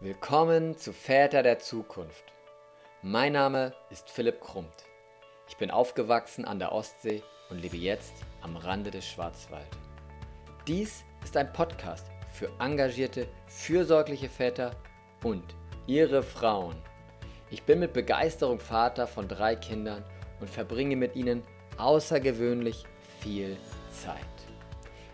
[0.00, 2.32] Willkommen zu Väter der Zukunft.
[3.02, 4.84] Mein Name ist Philipp Krummt.
[5.48, 9.66] Ich bin aufgewachsen an der Ostsee und lebe jetzt am Rande des Schwarzwald.
[10.68, 14.70] Dies ist ein Podcast für engagierte, fürsorgliche Väter
[15.24, 15.42] und
[15.88, 16.76] ihre Frauen.
[17.50, 20.04] Ich bin mit Begeisterung Vater von drei Kindern
[20.38, 21.42] und verbringe mit ihnen
[21.76, 22.84] außergewöhnlich
[23.18, 23.56] viel
[23.90, 24.14] Zeit.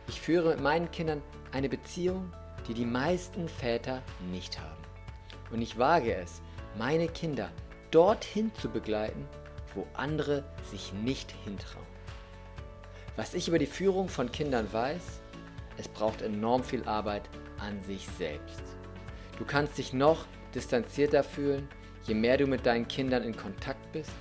[0.09, 1.23] Ich führe mit meinen Kindern
[1.53, 2.31] eine Beziehung,
[2.69, 4.83] die die meisten Väter nicht haben.
[5.51, 6.41] Und ich wage es,
[6.79, 7.51] meine Kinder
[7.91, 9.29] dorthin zu begleiten,
[9.75, 11.87] wo andere sich nicht hintrauen.
[13.17, 15.21] Was ich über die Führung von Kindern weiß,
[15.77, 17.23] es braucht enorm viel Arbeit
[17.59, 18.63] an sich selbst.
[19.39, 21.69] Du kannst dich noch distanzierter fühlen,
[22.05, 24.13] je mehr du mit deinen Kindern in Kontakt bist.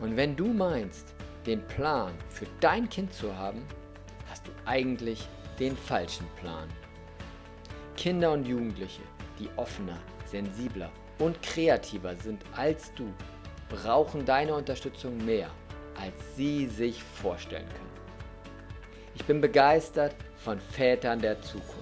[0.00, 1.14] Und wenn du meinst,
[1.46, 3.62] den Plan für dein Kind zu haben,
[4.28, 6.68] hast du eigentlich den falschen Plan.
[7.96, 9.02] Kinder und Jugendliche,
[9.38, 13.12] die offener, sensibler und kreativer sind als du,
[13.68, 15.50] brauchen deine Unterstützung mehr,
[15.98, 17.96] als sie sich vorstellen können.
[19.14, 21.72] Ich bin begeistert von Vätern der Zukunft.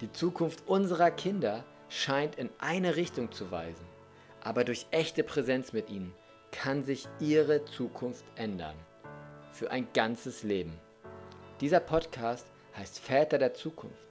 [0.00, 3.86] Die Zukunft unserer Kinder scheint in eine Richtung zu weisen,
[4.42, 6.12] aber durch echte Präsenz mit ihnen
[6.50, 8.74] kann sich ihre Zukunft ändern.
[9.52, 10.76] Für ein ganzes Leben.
[11.60, 14.09] Dieser Podcast heißt Väter der Zukunft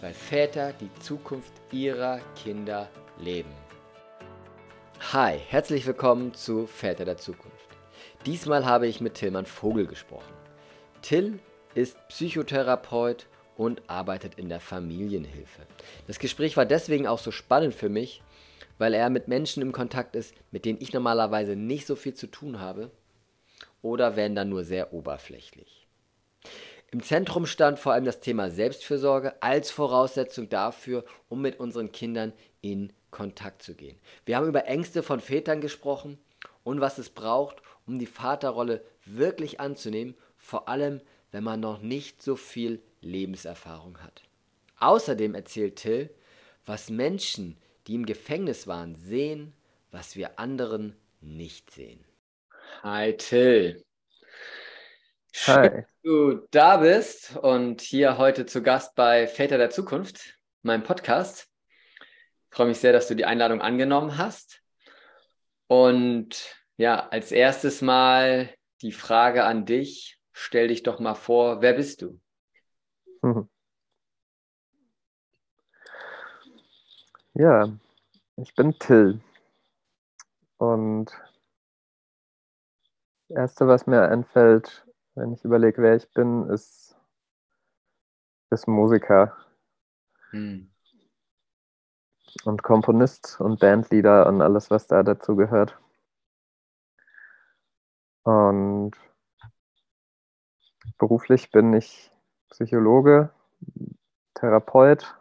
[0.00, 3.52] weil Väter die Zukunft ihrer Kinder leben.
[5.12, 7.56] Hi, herzlich willkommen zu Väter der Zukunft.
[8.26, 10.32] Diesmal habe ich mit Tillmann Vogel gesprochen.
[11.02, 11.38] Till
[11.74, 15.62] ist Psychotherapeut und arbeitet in der Familienhilfe.
[16.06, 18.22] Das Gespräch war deswegen auch so spannend für mich,
[18.78, 22.26] weil er mit Menschen im Kontakt ist, mit denen ich normalerweise nicht so viel zu
[22.26, 22.90] tun habe
[23.80, 25.85] oder werden dann nur sehr oberflächlich.
[26.96, 32.32] Im Zentrum stand vor allem das Thema Selbstfürsorge als Voraussetzung dafür, um mit unseren Kindern
[32.62, 33.98] in Kontakt zu gehen.
[34.24, 36.18] Wir haben über Ängste von Vätern gesprochen
[36.64, 42.22] und was es braucht, um die Vaterrolle wirklich anzunehmen, vor allem wenn man noch nicht
[42.22, 44.22] so viel Lebenserfahrung hat.
[44.78, 46.08] Außerdem erzählt Till,
[46.64, 49.52] was Menschen, die im Gefängnis waren, sehen,
[49.90, 52.02] was wir anderen nicht sehen.
[52.82, 53.85] Hi Till.
[55.38, 55.68] Schön, Hi.
[55.68, 61.50] dass du da bist und hier heute zu Gast bei Väter der Zukunft, meinem Podcast.
[62.00, 64.62] Ich freue mich sehr, dass du die Einladung angenommen hast.
[65.66, 68.48] Und ja, als erstes mal
[68.80, 70.18] die Frage an dich.
[70.32, 72.18] Stell dich doch mal vor, wer bist du?
[77.34, 77.68] Ja,
[78.36, 79.20] ich bin Till.
[80.56, 81.10] Und
[83.28, 84.85] das Erste, was mir einfällt,
[85.16, 86.94] wenn ich überlege, wer ich bin, ist,
[88.50, 89.34] ist Musiker.
[90.30, 90.70] Hm.
[92.44, 95.78] Und Komponist und Bandleader und alles, was da dazu gehört.
[98.24, 98.92] Und
[100.98, 102.12] beruflich bin ich
[102.50, 103.30] Psychologe,
[104.34, 105.16] Therapeut,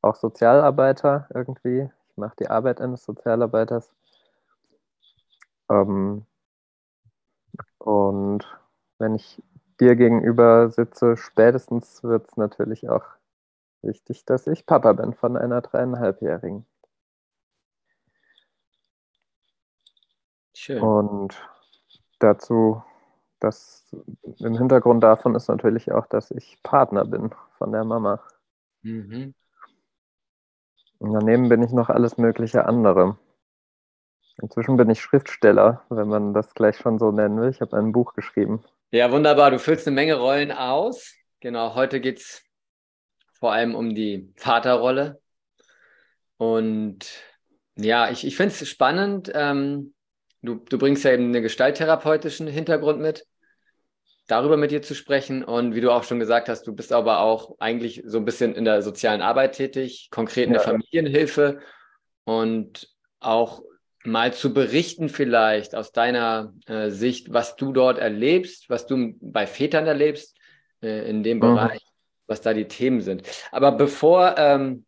[0.00, 1.88] auch Sozialarbeiter irgendwie.
[2.10, 3.94] Ich mache die Arbeit eines Sozialarbeiters.
[5.70, 6.26] Ähm,
[7.78, 8.61] und
[9.02, 9.42] wenn ich
[9.80, 13.04] dir gegenüber sitze, spätestens wird es natürlich auch
[13.82, 16.64] wichtig, dass ich Papa bin von einer dreieinhalbjährigen.
[20.54, 20.80] Schön.
[20.80, 21.48] Und
[22.20, 22.82] dazu,
[23.40, 23.94] das
[24.38, 28.22] im Hintergrund davon ist natürlich auch, dass ich Partner bin von der Mama.
[28.82, 29.34] Mhm.
[31.00, 33.18] Und daneben bin ich noch alles mögliche andere.
[34.40, 37.50] Inzwischen bin ich Schriftsteller, wenn man das gleich schon so nennen will.
[37.50, 38.62] Ich habe ein Buch geschrieben.
[38.94, 39.50] Ja, wunderbar.
[39.50, 41.14] Du füllst eine Menge Rollen aus.
[41.40, 42.42] Genau, heute geht es
[43.40, 45.18] vor allem um die Vaterrolle.
[46.36, 47.06] Und
[47.76, 49.32] ja, ich, ich finde es spannend.
[49.34, 49.94] Ähm,
[50.42, 53.26] du, du bringst ja eben einen gestalttherapeutischen Hintergrund mit,
[54.26, 55.42] darüber mit dir zu sprechen.
[55.42, 58.54] Und wie du auch schon gesagt hast, du bist aber auch eigentlich so ein bisschen
[58.54, 61.60] in der sozialen Arbeit tätig, konkret in der Familienhilfe
[62.24, 62.90] und
[63.20, 63.62] auch
[64.04, 69.46] mal zu berichten vielleicht aus deiner äh, Sicht, was du dort erlebst, was du bei
[69.46, 70.36] Vätern erlebst
[70.82, 71.42] äh, in dem mhm.
[71.42, 71.82] Bereich,
[72.26, 73.28] was da die Themen sind.
[73.50, 74.86] Aber bevor, ähm,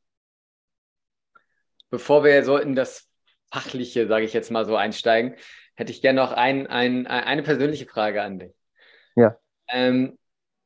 [1.91, 3.09] bevor wir so in das
[3.53, 5.37] Fachliche, sage ich jetzt mal so, einsteigen,
[5.75, 8.55] hätte ich gerne noch ein, ein, eine persönliche Frage an dich.
[9.17, 9.37] Ja.
[9.69, 10.19] Ähm,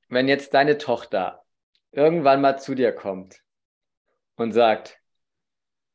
[0.09, 1.45] wenn jetzt deine Tochter
[1.93, 3.41] irgendwann mal zu dir kommt
[4.37, 4.99] und sagt,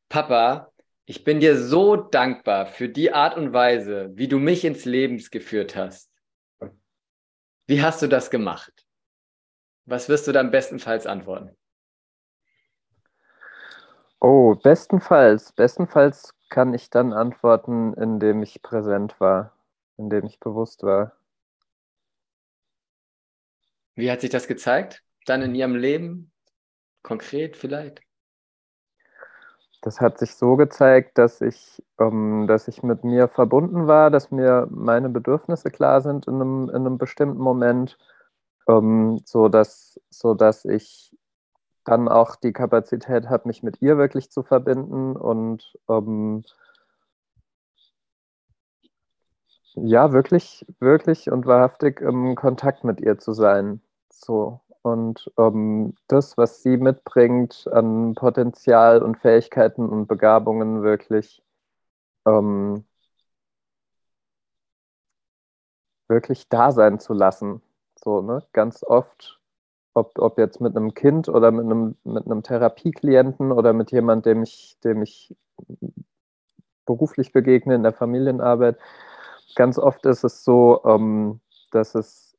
[0.09, 0.72] Papa,
[1.05, 5.17] ich bin dir so dankbar für die Art und Weise, wie du mich ins Leben
[5.31, 6.09] geführt hast.
[7.67, 8.85] Wie hast du das gemacht?
[9.85, 11.55] Was wirst du dann bestenfalls antworten?
[14.21, 15.51] Oh, bestenfalls.
[15.51, 19.51] Bestenfalls kann ich dann antworten, indem ich präsent war,
[19.97, 21.13] indem ich bewusst war.
[23.95, 25.03] Wie hat sich das gezeigt?
[25.25, 26.31] Dann in Ihrem Leben?
[27.01, 28.01] Konkret vielleicht?
[29.83, 34.31] Das hat sich so gezeigt, dass ich, ähm, dass ich mit mir verbunden war, dass
[34.31, 37.97] mir meine Bedürfnisse klar sind in einem, in einem bestimmten Moment,
[38.69, 41.13] ähm, so, dass, so dass ich
[41.83, 46.43] dann auch die Kapazität habe, mich mit ihr wirklich zu verbinden und ähm,
[49.75, 53.81] ja, wirklich, wirklich und wahrhaftig im Kontakt mit ihr zu sein.
[54.09, 54.61] So.
[54.83, 61.41] Und ähm, das, was sie mitbringt an Potenzial und Fähigkeiten und Begabungen, wirklich,
[62.27, 62.85] ähm,
[66.07, 67.61] wirklich da sein zu lassen.
[68.03, 68.45] So, ne?
[68.53, 69.39] Ganz oft
[69.93, 74.35] ob, ob jetzt mit einem Kind oder mit einem, mit einem Therapieklienten oder mit jemandem,
[74.35, 75.35] dem ich, dem ich
[76.85, 78.77] beruflich begegne in der Familienarbeit.
[79.55, 81.39] Ganz oft ist es so, ähm,
[81.71, 82.32] dass es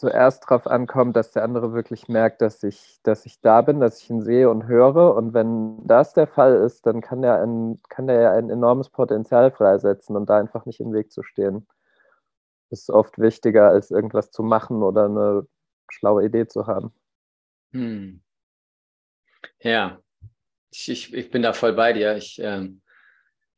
[0.00, 4.02] zuerst darauf ankommt, dass der andere wirklich merkt, dass ich, dass ich da bin, dass
[4.02, 5.14] ich ihn sehe und höre.
[5.14, 8.88] Und wenn das der Fall ist, dann kann er ein, kann der ja ein enormes
[8.88, 11.66] Potenzial freisetzen und da einfach nicht im Weg zu stehen.
[12.70, 15.46] Das ist oft wichtiger, als irgendwas zu machen oder eine
[15.90, 16.92] schlaue Idee zu haben.
[17.72, 18.22] Hm.
[19.60, 20.00] Ja,
[20.70, 22.16] ich, ich, ich, bin da voll bei dir.
[22.16, 22.80] Ich ähm,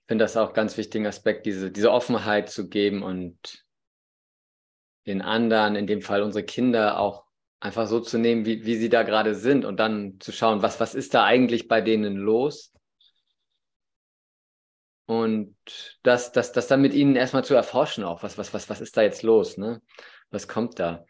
[0.07, 3.65] finde das auch ganz wichtigen Aspekt, diese, diese Offenheit zu geben und
[5.07, 7.25] den anderen, in dem Fall unsere Kinder, auch
[7.61, 10.81] einfach so zu nehmen, wie, wie sie da gerade sind und dann zu schauen, was,
[10.81, 12.73] was ist da eigentlich bei denen los?
[15.07, 15.57] Und
[16.03, 18.97] das, das, das dann mit ihnen erstmal zu erforschen auch, was, was, was, was ist
[18.97, 19.83] da jetzt los, ne?
[20.31, 21.05] Was kommt da?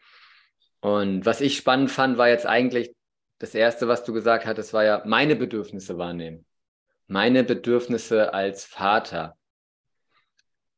[0.81, 2.93] Und was ich spannend fand, war jetzt eigentlich
[3.39, 6.45] das Erste, was du gesagt hattest, war ja meine Bedürfnisse wahrnehmen.
[7.07, 9.37] Meine Bedürfnisse als Vater.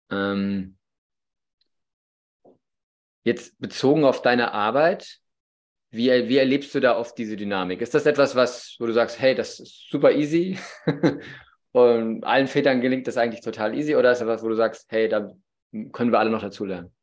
[0.10, 0.78] Ähm,
[3.26, 5.20] jetzt bezogen auf deine Arbeit,
[5.90, 7.82] wie, wie erlebst du da oft diese Dynamik?
[7.82, 10.58] Ist das etwas, was, wo du sagst, hey, das ist super easy
[11.72, 13.96] und allen Vätern gelingt das eigentlich total easy?
[13.96, 15.32] Oder ist das etwas, wo du sagst, hey, da
[15.92, 16.94] können wir alle noch dazulernen?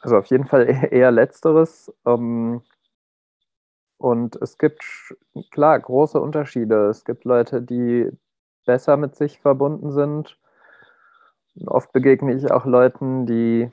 [0.00, 1.92] Also auf jeden Fall e-, eher letzteres.
[2.06, 2.62] Ähm,
[3.96, 4.84] und es gibt
[5.50, 6.88] klar große Unterschiede.
[6.88, 8.08] Es gibt Leute, die
[8.64, 10.38] besser mit sich verbunden sind.
[11.66, 13.70] Oft begegne ich auch Leuten, die,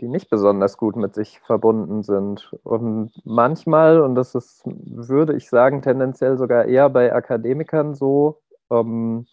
[0.00, 2.52] die nicht besonders gut mit sich verbunden sind.
[2.62, 8.40] Und manchmal, und das ist, würde ich sagen, tendenziell sogar eher bei Akademikern so,
[8.70, 9.26] ähm,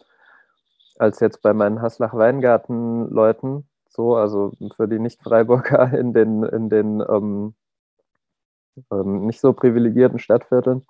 [0.98, 7.54] als jetzt bei meinen Haslach-Weingarten-Leuten, so, also für die Nicht-Freiburger in den, in den ähm,
[8.90, 10.86] ähm, nicht so privilegierten Stadtvierteln,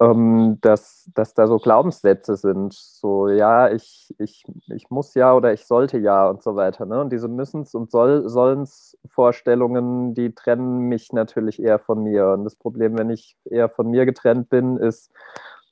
[0.00, 4.44] ähm, dass, dass da so Glaubenssätze sind, so ja, ich, ich,
[4.74, 6.84] ich muss ja oder ich sollte ja und so weiter.
[6.86, 7.00] Ne?
[7.00, 12.28] Und diese Müssens- und Soll Sollens-Vorstellungen, die trennen mich natürlich eher von mir.
[12.30, 15.12] Und das Problem, wenn ich eher von mir getrennt bin, ist,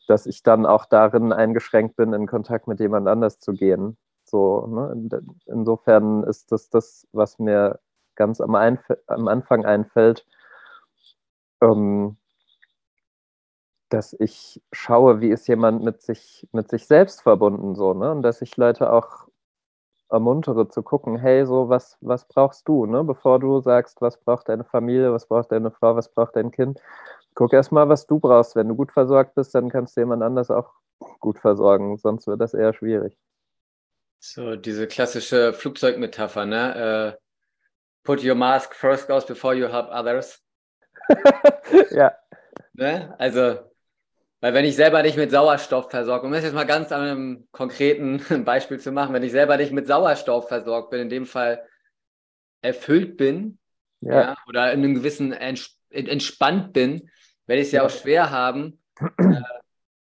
[0.09, 3.97] dass ich dann auch darin eingeschränkt bin, in Kontakt mit jemand anders zu gehen.
[4.25, 5.11] So, ne?
[5.47, 7.81] Insofern ist das das, was mir
[8.15, 10.27] ganz am, Einf am Anfang einfällt,
[11.63, 12.17] ähm,
[13.93, 18.11] dass ich schaue, wie ist jemand mit sich, mit sich selbst verbunden, so, ne?
[18.11, 19.29] Und dass ich Leute auch
[20.09, 23.05] ermuntere zu gucken, hey, so, was, was brauchst du, ne?
[23.05, 26.81] Bevor du sagst, was braucht deine Familie, was braucht deine Frau, was braucht dein Kind,
[27.35, 28.57] guck erstmal, was du brauchst.
[28.57, 30.71] Wenn du gut versorgt bist, dann kannst du jemand anders auch
[31.21, 33.17] gut versorgen, sonst wird das eher schwierig.
[34.21, 37.17] So, diese klassische Flugzeugmetapher, ne?
[37.17, 37.21] Uh,
[38.05, 40.41] put your mask first goes before you help others.
[41.91, 42.13] ja.
[42.75, 43.15] Ne?
[43.19, 43.72] Also,
[44.43, 47.49] weil wenn ich selber nicht mit Sauerstoff versorgt, um das jetzt mal ganz an einem
[47.53, 51.65] konkreten Beispiel zu machen, wenn ich selber nicht mit Sauerstoff versorgt bin, in dem Fall
[52.61, 53.59] erfüllt bin,
[54.01, 54.21] ja.
[54.21, 57.09] ja oder in einem gewissen Ents entspannt bin,
[57.47, 57.83] werde ich es ja.
[57.83, 58.83] ja auch schwer haben,
[59.19, 59.41] äh,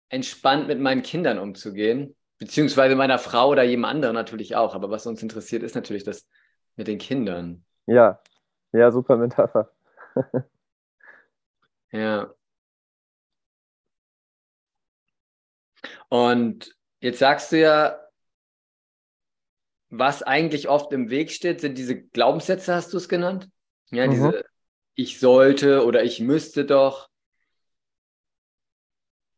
[0.10, 2.16] entspannt mit meinen Kindern umzugehen.
[2.40, 4.74] Beziehungsweise meiner Frau oder jedem anderen natürlich auch.
[4.74, 6.28] Aber was uns interessiert, ist natürlich das
[6.75, 7.63] mit den Kindern.
[7.86, 8.20] Ja,
[8.72, 9.70] ja, super Metapher.
[11.92, 12.34] ja.
[16.13, 18.00] Und jetzt sagst du ja,
[19.89, 23.50] was eigentlich oft im Weg steht, sind diese Glaubenssätze, hast du es genannt?
[23.89, 24.12] Ja, mhm.
[24.12, 24.46] diese
[24.93, 27.10] ich sollte oder ich müsste doch.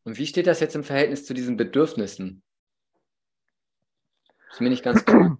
[0.04, 2.42] Und wie steht das jetzt im Verhältnis zu diesen Bedürfnissen?
[4.50, 5.38] Ist mir nicht ganz klar.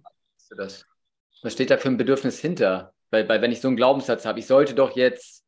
[0.49, 2.95] Was steht da für ein Bedürfnis hinter?
[3.11, 5.45] Weil, weil wenn ich so einen Glaubenssatz habe, ich sollte doch jetzt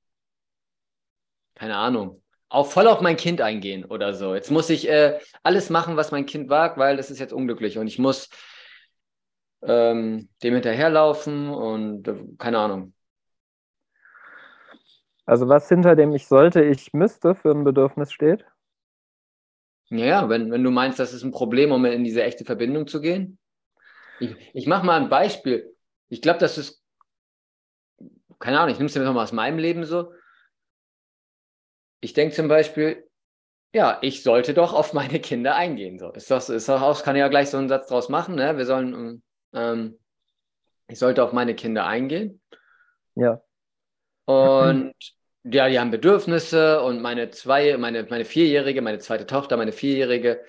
[1.56, 4.34] keine Ahnung, auch voll auf mein Kind eingehen oder so.
[4.34, 7.78] Jetzt muss ich äh, alles machen, was mein Kind wagt, weil das ist jetzt unglücklich
[7.78, 8.30] und ich muss
[9.62, 12.94] ähm, dem hinterherlaufen und äh, keine Ahnung.
[15.26, 18.46] Also was hinter dem ich sollte, ich müsste für ein Bedürfnis steht?
[19.92, 23.00] Ja, wenn, wenn du meinst, das ist ein Problem, um in diese echte Verbindung zu
[23.00, 23.38] gehen.
[24.20, 25.76] Ich, ich mache mal ein Beispiel.
[26.10, 26.84] Ich glaube, das ist,
[28.40, 30.12] keine Ahnung, ich nehme es jetzt mal aus meinem Leben so.
[32.02, 33.08] Ich denke zum Beispiel,
[33.74, 36.00] ja, ich sollte doch auf meine Kinder eingehen.
[36.00, 36.12] So.
[36.12, 38.58] Ist das, ist das auch, kann ich ja gleich so einen Satz draus machen, ne?
[38.58, 39.22] Wir sollen,
[39.54, 40.00] ähm,
[40.88, 42.42] ich sollte auf meine Kinder eingehen.
[43.16, 43.42] Ja.
[44.26, 44.94] Und
[45.44, 50.44] ja, die haben Bedürfnisse und meine zwei, meine, meine Vierjährige, meine zweite Tochter, meine Vierjährige,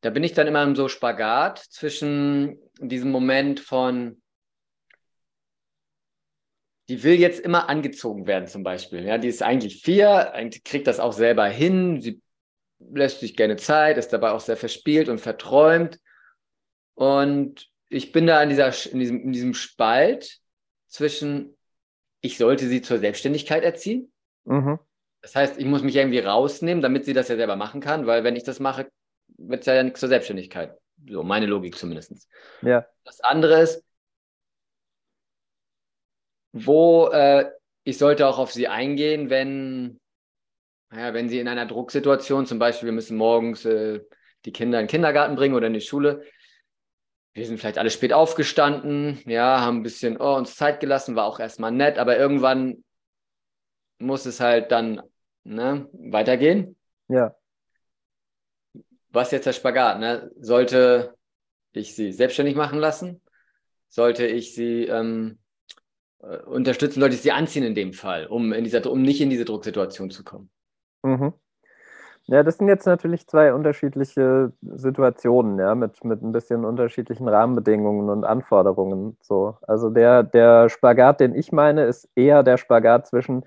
[0.00, 4.22] da bin ich dann immer im so Spagat zwischen diesem Moment von,
[6.88, 9.04] die will jetzt immer angezogen werden zum Beispiel.
[9.04, 10.32] Ja, die ist eigentlich vier,
[10.64, 12.20] kriegt das auch selber hin, sie
[12.78, 15.98] lässt sich gerne Zeit, ist dabei auch sehr verspielt und verträumt.
[16.94, 20.38] Und ich bin da in, dieser, in, diesem, in diesem Spalt
[20.88, 21.56] zwischen,
[22.20, 24.12] ich sollte sie zur Selbstständigkeit erziehen.
[24.44, 24.78] Mhm.
[25.22, 28.24] Das heißt, ich muss mich irgendwie rausnehmen, damit sie das ja selber machen kann, weil
[28.24, 28.90] wenn ich das mache,
[29.38, 30.76] wird es ja nichts zur Selbstständigkeit.
[31.08, 32.28] So, meine Logik zumindest.
[32.62, 32.86] Ja.
[33.04, 33.83] Das andere ist,
[36.54, 37.50] wo äh,
[37.82, 40.00] ich sollte auch auf sie eingehen, wenn,
[40.92, 44.00] ja, wenn sie in einer Drucksituation, zum Beispiel, wir müssen morgens äh,
[44.44, 46.22] die Kinder in den Kindergarten bringen oder in die Schule,
[47.32, 51.26] wir sind vielleicht alle spät aufgestanden, ja, haben ein bisschen oh, uns Zeit gelassen, war
[51.26, 52.84] auch erstmal nett, aber irgendwann
[53.98, 55.02] muss es halt dann
[55.42, 56.76] ne, weitergehen.
[57.08, 57.34] Ja.
[59.08, 59.98] Was jetzt der Spagat?
[59.98, 60.30] Ne?
[60.38, 61.16] Sollte
[61.72, 63.20] ich sie selbstständig machen lassen?
[63.88, 65.43] Sollte ich sie ähm, äh,
[66.46, 67.00] unterstützen?
[67.00, 70.10] Sollte ich sie anziehen in dem Fall, um, in dieser, um nicht in diese Drucksituation
[70.10, 70.50] zu kommen?
[71.02, 71.34] Mhm.
[72.26, 78.08] Ja, das sind jetzt natürlich zwei unterschiedliche Situationen, ja, mit, mit ein bisschen unterschiedlichen Rahmenbedingungen
[78.08, 79.18] und Anforderungen.
[79.20, 79.58] So.
[79.60, 83.44] Also der, der Spagat, den ich meine, ist eher der Spagat zwischen,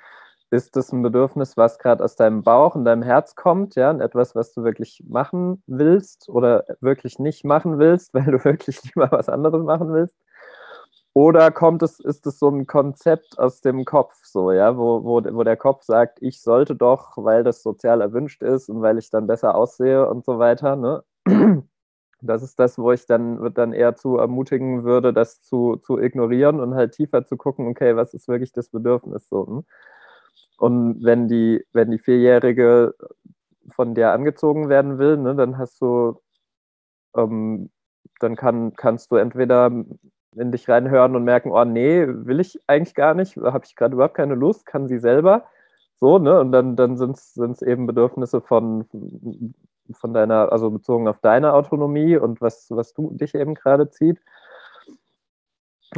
[0.51, 3.99] ist das ein Bedürfnis, was gerade aus deinem Bauch und deinem Herz kommt, ja, und
[3.99, 9.11] etwas, was du wirklich machen willst oder wirklich nicht machen willst, weil du wirklich lieber
[9.11, 10.15] was anderes machen willst?
[11.17, 15.23] Oder kommt es, ist es so ein Konzept aus dem Kopf, so, ja, wo, wo,
[15.33, 19.09] wo der Kopf sagt, ich sollte doch, weil das sozial erwünscht ist und weil ich
[19.09, 21.03] dann besser aussehe und so weiter, ne?
[22.21, 26.59] Das ist das, wo ich dann, dann eher zu ermutigen würde, das zu, zu ignorieren
[26.59, 29.47] und halt tiefer zu gucken, okay, was ist wirklich das Bedürfnis so.
[29.47, 29.65] Hm?
[30.57, 32.93] Und wenn die, wenn die Vierjährige
[33.69, 36.19] von der angezogen werden will, ne, dann hast du,
[37.15, 37.71] ähm,
[38.19, 39.71] dann kann, kannst du entweder
[40.39, 43.93] in dich reinhören und merken, oh nee, will ich eigentlich gar nicht, habe ich gerade
[43.95, 45.45] überhaupt keine Lust, kann sie selber.
[45.99, 46.39] So, ne?
[46.39, 48.85] Und dann, dann sind es eben Bedürfnisse von,
[49.91, 54.19] von deiner, also bezogen auf deine Autonomie und was, was du dich eben gerade zieht.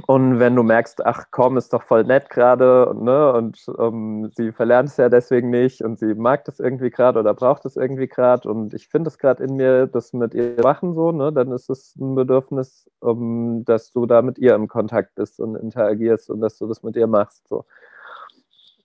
[0.05, 4.51] Und wenn du merkst, ach komm, ist doch voll nett gerade, ne, und ähm, sie
[4.51, 8.07] verlernt es ja deswegen nicht und sie mag das irgendwie gerade oder braucht es irgendwie
[8.07, 11.51] gerade und ich finde es gerade in mir, das mit ihr machen so, ne, dann
[11.51, 16.29] ist es ein Bedürfnis, um, dass du da mit ihr im Kontakt bist und interagierst
[16.29, 17.65] und dass du das mit ihr machst, so.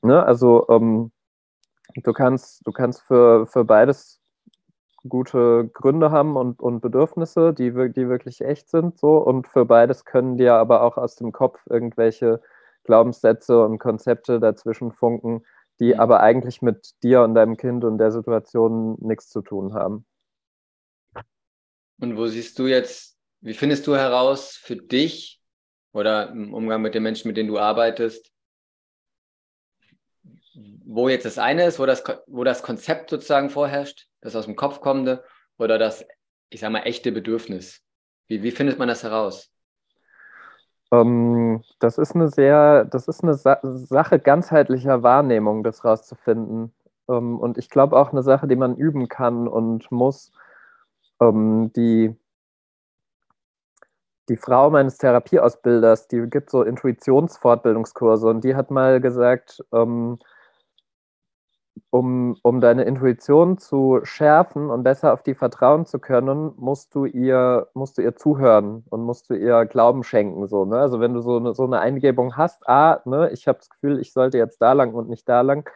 [0.02, 1.12] Ne, also ähm,
[2.02, 4.20] du kannst, du kannst für, für beides
[5.08, 8.98] gute Gründe haben und, und Bedürfnisse, die, die wirklich echt sind.
[8.98, 9.18] So.
[9.18, 12.40] Und für beides können dir aber auch aus dem Kopf irgendwelche
[12.84, 15.44] Glaubenssätze und Konzepte dazwischen funken,
[15.80, 16.00] die mhm.
[16.00, 20.06] aber eigentlich mit dir und deinem Kind und der Situation nichts zu tun haben.
[22.00, 25.40] Und wo siehst du jetzt, wie findest du heraus für dich
[25.92, 28.33] oder im Umgang mit den Menschen, mit denen du arbeitest,
[30.84, 34.56] wo jetzt das eine ist, wo das, wo das Konzept sozusagen vorherrscht, das aus dem
[34.56, 35.24] Kopf kommende,
[35.58, 36.04] oder das,
[36.50, 37.82] ich sag mal, echte Bedürfnis?
[38.26, 39.50] Wie, wie findet man das heraus?
[40.92, 46.72] Ähm, das ist eine sehr, das ist eine Sa Sache ganzheitlicher Wahrnehmung, das rauszufinden.
[47.08, 50.32] Ähm, und ich glaube auch eine Sache, die man üben kann und muss,
[51.20, 52.16] ähm, die
[54.28, 60.18] die Frau meines Therapieausbilders, die gibt so Intuitionsfortbildungskurse und die hat mal gesagt, ähm,
[61.90, 67.04] um, um deine Intuition zu schärfen und besser auf die vertrauen zu können, musst du
[67.04, 70.46] ihr, musst du ihr zuhören und musst du ihr Glauben schenken.
[70.48, 70.78] So, ne?
[70.78, 74.00] Also wenn du so eine, so eine Eingebung hast, ah, ne, ich habe das Gefühl,
[74.00, 75.68] ich sollte jetzt da lang und nicht da lang,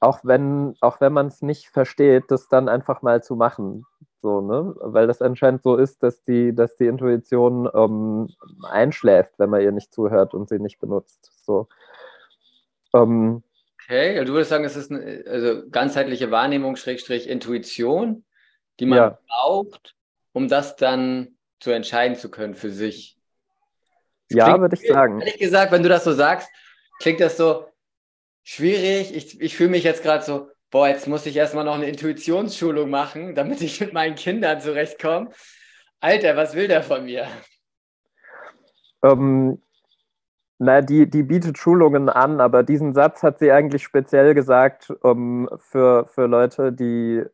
[0.00, 3.84] auch wenn, auch wenn man es nicht versteht, das dann einfach mal zu machen.
[4.22, 4.74] So, ne?
[4.80, 8.28] Weil das anscheinend so ist, dass die, dass die Intuition ähm,
[8.62, 11.32] einschläft, wenn man ihr nicht zuhört und sie nicht benutzt.
[11.44, 11.68] So.
[12.94, 13.42] Ähm,
[13.84, 18.24] Okay, also du würdest sagen, es ist eine also ganzheitliche Wahrnehmung, Schrägstrich Intuition,
[18.80, 19.18] die man ja.
[19.26, 19.94] braucht,
[20.32, 23.16] um das dann zu entscheiden zu können für sich.
[24.28, 25.20] Das ja, würde ich sagen.
[25.20, 26.48] Ehrlich gesagt, wenn du das so sagst,
[27.00, 27.66] klingt das so
[28.42, 29.14] schwierig.
[29.14, 32.88] Ich, ich fühle mich jetzt gerade so, boah, jetzt muss ich erstmal noch eine Intuitionsschulung
[32.90, 35.30] machen, damit ich mit meinen Kindern zurechtkomme.
[36.00, 37.28] Alter, was will der von mir?
[39.04, 39.60] Ähm,
[40.58, 45.48] na, die, die bietet Schulungen an, aber diesen Satz hat sie eigentlich speziell gesagt um,
[45.58, 47.24] für, für Leute, die,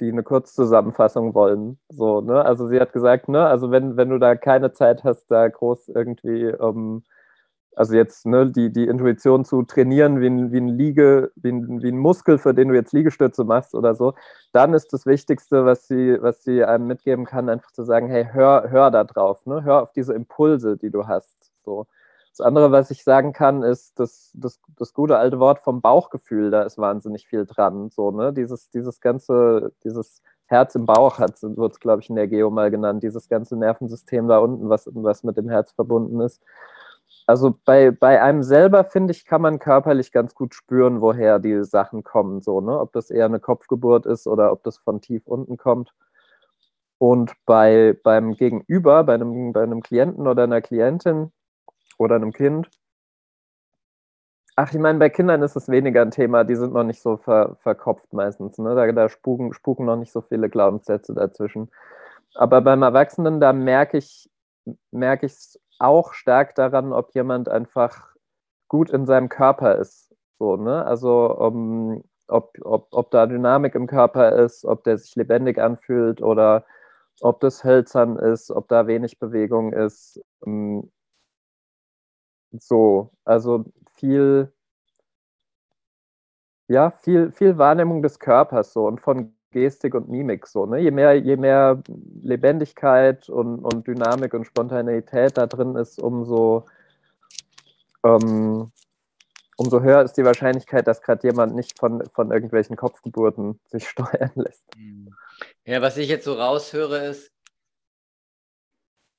[0.00, 1.78] die eine Kurzzusammenfassung wollen.
[1.90, 2.44] So, ne?
[2.44, 5.88] Also sie hat gesagt, ne, also wenn, wenn du da keine Zeit hast, da groß
[5.88, 7.04] irgendwie, um,
[7.76, 11.82] also jetzt ne, die, die Intuition zu trainieren, wie ein, wie ein Liege, wie ein,
[11.82, 14.14] wie ein Muskel, für den du jetzt Liegestütze machst oder so,
[14.52, 18.26] dann ist das Wichtigste, was sie, was sie einem mitgeben kann, einfach zu sagen, hey,
[18.32, 19.62] hör, hör da drauf, ne?
[19.64, 21.52] hör auf diese Impulse, die du hast.
[21.64, 21.86] So.
[22.36, 26.50] Das andere, was ich sagen kann, ist das, das, das gute alte Wort vom Bauchgefühl,
[26.50, 27.90] da ist wahnsinnig viel dran.
[27.90, 28.32] So, ne?
[28.32, 32.70] Dieses, dieses ganze, dieses Herz im Bauch wird es, glaube ich, in der Geo mal
[32.70, 36.42] genannt, dieses ganze Nervensystem da unten, was, was mit dem Herz verbunden ist.
[37.26, 41.64] Also bei, bei einem selber, finde ich, kann man körperlich ganz gut spüren, woher die
[41.64, 42.40] Sachen kommen.
[42.40, 42.78] So, ne?
[42.78, 45.92] Ob das eher eine Kopfgeburt ist oder ob das von tief unten kommt.
[46.98, 51.32] Und bei, beim Gegenüber, bei einem, bei einem Klienten oder einer Klientin,
[51.98, 52.70] oder einem Kind.
[54.54, 57.16] Ach, ich meine, bei Kindern ist es weniger ein Thema, die sind noch nicht so
[57.16, 58.58] ver, verkopft meistens.
[58.58, 58.74] Ne?
[58.74, 61.70] Da, da spuken, spuken noch nicht so viele Glaubenssätze dazwischen.
[62.34, 64.28] Aber beim Erwachsenen, da merke ich
[65.22, 68.14] es auch stark daran, ob jemand einfach
[68.68, 70.14] gut in seinem Körper ist.
[70.38, 70.84] So, ne?
[70.84, 76.22] Also um, ob, ob, ob da Dynamik im Körper ist, ob der sich lebendig anfühlt
[76.22, 76.64] oder
[77.20, 80.20] ob das hölzern ist, ob da wenig Bewegung ist.
[80.40, 80.90] Um,
[82.58, 84.52] so, also viel,
[86.68, 90.66] ja, viel, viel Wahrnehmung des Körpers so und von Gestik und Mimik so.
[90.66, 90.78] Ne?
[90.78, 91.82] Je mehr, je mehr
[92.22, 96.66] Lebendigkeit und, und Dynamik und Spontaneität da drin ist, umso,
[98.04, 98.72] ähm,
[99.56, 104.32] umso höher ist die Wahrscheinlichkeit, dass gerade jemand nicht von, von irgendwelchen Kopfgeburten sich steuern
[104.34, 104.66] lässt.
[105.64, 107.30] Ja, was ich jetzt so raushöre, ist,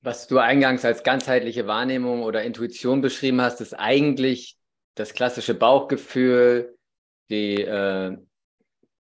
[0.04, 4.58] was du eingangs als ganzheitliche Wahrnehmung oder Intuition beschrieben hast, ist eigentlich
[4.96, 6.78] das klassische Bauchgefühl,
[7.30, 8.18] die, äh,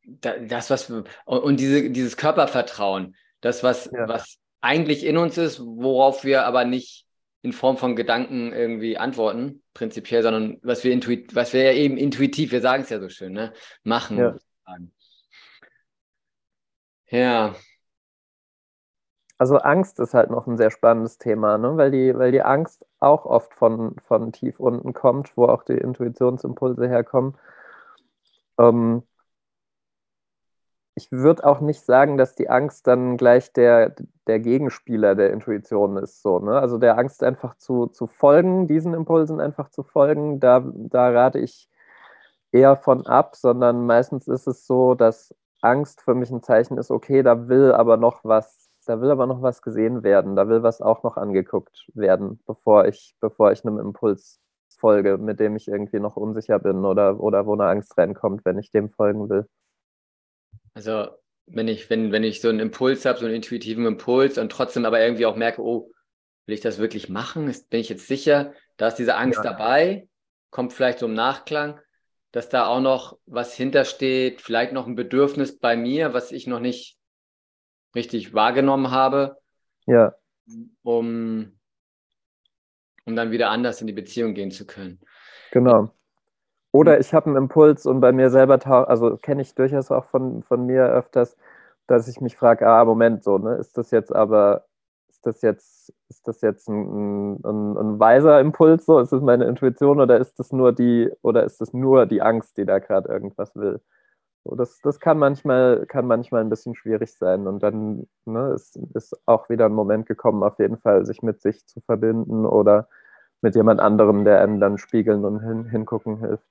[0.04, 0.92] das, was
[1.24, 4.08] und diese, dieses Körpervertrauen, das, was, ja.
[4.08, 7.06] was eigentlich in uns ist, worauf wir aber nicht
[7.42, 11.96] in Form von Gedanken irgendwie antworten, prinzipiell, sondern was wir intuit, was wir ja eben
[11.96, 14.18] intuitiv, wir sagen es ja so schön, ne, machen.
[14.18, 14.36] Ja.
[17.08, 17.56] ja.
[19.40, 21.76] Also Angst ist halt noch ein sehr spannendes Thema, ne?
[21.78, 25.78] weil, die, weil die Angst auch oft von, von tief unten kommt, wo auch die
[25.78, 27.38] Intuitionsimpulse herkommen.
[28.58, 29.02] Ähm,
[30.94, 33.94] ich würde auch nicht sagen, dass die Angst dann gleich der,
[34.26, 36.20] der Gegenspieler der Intuition ist.
[36.22, 36.58] So, ne?
[36.60, 41.38] Also der Angst einfach zu, zu folgen, diesen Impulsen einfach zu folgen, da, da rate
[41.38, 41.70] ich
[42.52, 46.90] eher von ab, sondern meistens ist es so, dass Angst für mich ein Zeichen ist,
[46.90, 50.62] okay, da will aber noch was da will aber noch was gesehen werden, da will
[50.62, 54.40] was auch noch angeguckt werden, bevor ich, bevor ich einem Impuls
[54.76, 58.58] folge, mit dem ich irgendwie noch unsicher bin oder, oder wo eine Angst reinkommt, wenn
[58.58, 59.46] ich dem folgen will.
[60.74, 61.08] Also
[61.46, 64.84] wenn ich, wenn, wenn ich so einen Impuls habe, so einen intuitiven Impuls und trotzdem
[64.84, 65.92] aber irgendwie auch merke, oh,
[66.46, 67.46] will ich das wirklich machen?
[67.70, 68.52] Bin ich jetzt sicher?
[68.76, 69.50] Da ist diese Angst ja.
[69.52, 70.08] dabei,
[70.50, 71.80] kommt vielleicht so im Nachklang,
[72.32, 76.60] dass da auch noch was hintersteht, vielleicht noch ein Bedürfnis bei mir, was ich noch
[76.60, 76.99] nicht
[77.94, 79.38] richtig wahrgenommen habe.
[79.86, 80.14] Ja.
[80.82, 81.52] Um,
[83.04, 85.00] um dann wieder anders in die Beziehung gehen zu können.
[85.52, 85.90] Genau.
[86.72, 90.42] Oder ich habe einen Impuls und bei mir selber, also kenne ich durchaus auch von,
[90.44, 91.36] von mir öfters,
[91.88, 94.66] dass ich mich frage, ah, Moment, so, ne, ist das jetzt aber,
[95.08, 99.46] ist das jetzt, ist das jetzt ein, ein, ein weiser Impuls, so, ist das meine
[99.46, 103.08] Intuition oder ist das nur die, oder ist das nur die Angst, die da gerade
[103.08, 103.80] irgendwas will?
[104.44, 107.46] So, das, das kann manchmal, kann manchmal ein bisschen schwierig sein.
[107.46, 111.42] Und dann ne, ist, ist auch wieder ein Moment gekommen, auf jeden Fall, sich mit
[111.42, 112.88] sich zu verbinden oder
[113.42, 116.44] mit jemand anderem, der einem dann spiegeln und hin, hingucken hilft.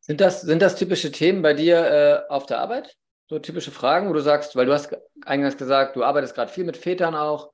[0.00, 2.96] Sind das, sind das typische Themen bei dir äh, auf der Arbeit?
[3.28, 6.64] So typische Fragen, wo du sagst, weil du hast eingangs gesagt, du arbeitest gerade viel
[6.64, 7.52] mit Vätern auch,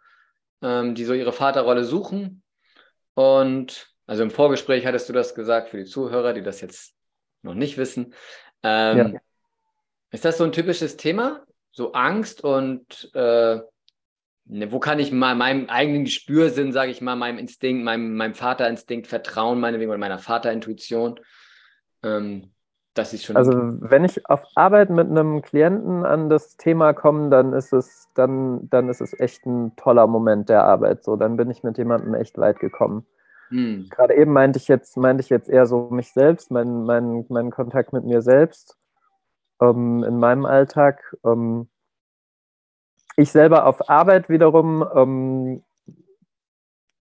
[0.62, 2.42] ähm, die so ihre Vaterrolle suchen.
[3.14, 6.94] Und also im Vorgespräch hattest du das gesagt für die Zuhörer, die das jetzt
[7.42, 8.14] noch nicht wissen.
[8.62, 9.20] Ähm, ja.
[10.14, 11.40] Ist das so ein typisches Thema?
[11.72, 13.58] So Angst und äh,
[14.44, 18.34] ne, wo kann ich mal meinem eigenen Gespürsinn, sage ich mal, meinem Instinkt, meinem, meinem
[18.34, 21.18] Vaterinstinkt vertrauen, meinetwegen, oder meiner Vaterintuition?
[22.04, 22.52] Ähm,
[22.94, 23.36] dass sie schon.
[23.36, 28.06] Also wenn ich auf Arbeit mit einem Klienten an das Thema komme, dann ist es,
[28.14, 31.02] dann, dann ist es echt ein toller Moment der Arbeit.
[31.02, 33.04] So, dann bin ich mit jemandem echt weit gekommen.
[33.48, 33.88] Hm.
[33.90, 37.50] Gerade eben meinte ich jetzt, meinte ich jetzt eher so mich selbst, meinen mein, mein
[37.50, 38.78] Kontakt mit mir selbst
[39.60, 41.16] ähm, in meinem Alltag.
[41.24, 41.68] Ähm,
[43.16, 45.62] ich selber auf Arbeit wiederum, ähm,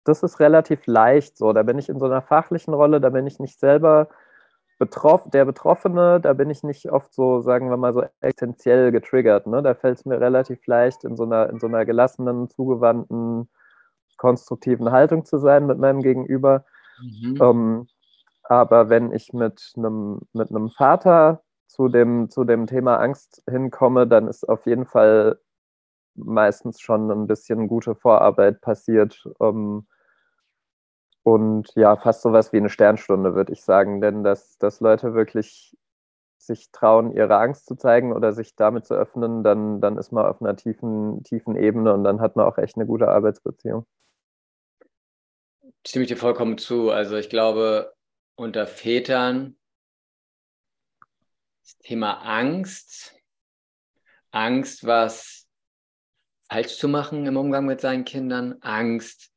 [0.05, 1.53] das ist relativ leicht so.
[1.53, 4.09] Da bin ich in so einer fachlichen Rolle, da bin ich nicht selber
[4.79, 9.47] betroff der Betroffene, da bin ich nicht oft so, sagen wir mal, so essentiell getriggert.
[9.47, 9.61] Ne?
[9.63, 13.49] Da fällt es mir relativ leicht, in so, einer, in so einer gelassenen, zugewandten,
[14.17, 16.65] konstruktiven Haltung zu sein mit meinem Gegenüber.
[17.01, 17.39] Mhm.
[17.41, 17.89] Ähm,
[18.45, 24.27] aber wenn ich mit einem mit Vater zu dem, zu dem Thema Angst hinkomme, dann
[24.27, 25.39] ist auf jeden Fall
[26.15, 29.25] meistens schon ein bisschen gute Vorarbeit passiert.
[29.41, 29.87] Ähm,
[31.23, 34.01] und ja, fast sowas wie eine Sternstunde, würde ich sagen.
[34.01, 35.77] Denn dass, dass Leute wirklich
[36.39, 40.25] sich trauen, ihre Angst zu zeigen oder sich damit zu öffnen, dann, dann ist man
[40.25, 43.87] auf einer tiefen, tiefen Ebene und dann hat man auch echt eine gute Arbeitsbeziehung.
[45.87, 46.91] Stimme ich dir vollkommen zu.
[46.91, 47.93] Also ich glaube,
[48.37, 49.57] unter Vätern
[51.69, 53.15] das Thema Angst,
[54.31, 55.47] Angst, was
[56.49, 59.31] falsch zu machen im Umgang mit seinen Kindern, Angst,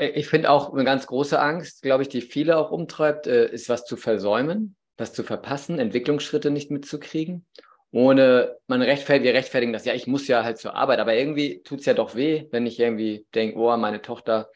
[0.00, 3.68] ich finde auch eine ganz große Angst, glaube ich, die viele auch umtreibt, äh, ist
[3.68, 7.46] was zu versäumen, was zu verpassen, Entwicklungsschritte nicht mitzukriegen.
[7.90, 11.62] Ohne, man rechtfertigt, wir rechtfertigen das, ja, ich muss ja halt zur Arbeit, aber irgendwie
[11.62, 14.50] tut es ja doch weh, wenn ich irgendwie denke, oh, meine Tochter,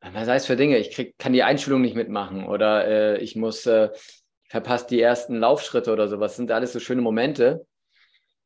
[0.00, 3.66] was heißt für Dinge, ich krieg, kann die Einschulung nicht mitmachen oder äh, ich muss,
[3.66, 3.90] äh,
[4.54, 6.30] verpasst die ersten Laufschritte oder sowas.
[6.30, 7.66] Das sind alles so schöne Momente.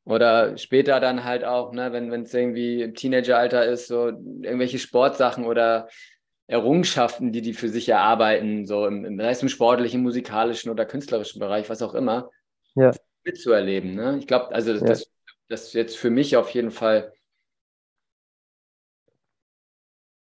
[0.05, 5.45] Oder später dann halt auch, ne, wenn es irgendwie im Teenageralter ist, so irgendwelche Sportsachen
[5.45, 5.87] oder
[6.47, 11.69] Errungenschaften, die die für sich erarbeiten, so im, im, im sportlichen, musikalischen oder künstlerischen Bereich,
[11.69, 12.31] was auch immer,
[12.75, 12.91] ja.
[13.25, 13.95] mitzuerleben.
[13.95, 14.17] Ne?
[14.19, 14.87] Ich glaube, also das, ja.
[14.87, 15.11] das,
[15.49, 17.13] das jetzt für mich auf jeden Fall,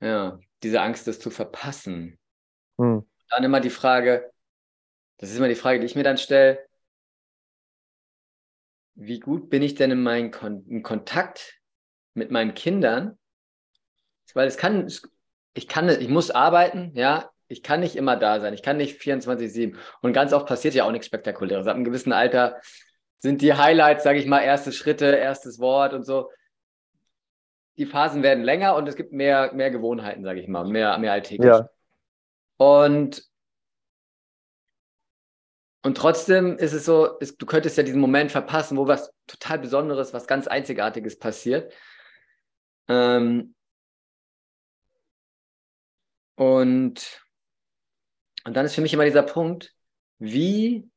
[0.01, 2.19] ja, diese Angst, das zu verpassen.
[2.77, 3.07] Hm.
[3.31, 4.33] Dann immer die Frage,
[5.19, 6.59] das ist immer die Frage, die ich mir dann stelle,
[8.95, 11.61] wie gut bin ich denn in meinem Kon in Kontakt
[12.15, 13.19] mit meinen Kindern?
[14.35, 14.91] Weil es kann,
[15.55, 19.01] ich kann, ich muss arbeiten, ja, ich kann nicht immer da sein, ich kann nicht
[19.01, 19.77] 24-7.
[20.03, 21.67] Und ganz oft passiert ja auch nichts Spektakuläres.
[21.67, 22.61] Ab einem gewissen Alter
[23.19, 26.31] sind die Highlights, sage ich mal, erste Schritte, erstes Wort und so.
[27.79, 31.13] Die Phasen werden länger und es gibt mehr, mehr Gewohnheiten, sage ich mal, mehr, mehr
[31.13, 31.47] alltäglich.
[31.47, 31.69] Ja.
[32.57, 33.23] Und
[35.87, 39.61] und trotzdem ist es so, ist, du könntest ja diesen Moment verpassen, wo was total
[39.61, 41.73] Besonderes, was ganz Einzigartiges passiert.
[42.89, 43.55] Ähm
[46.35, 47.23] und,
[48.45, 49.77] und dann ist für mich immer dieser Punkt,
[50.19, 50.91] wie,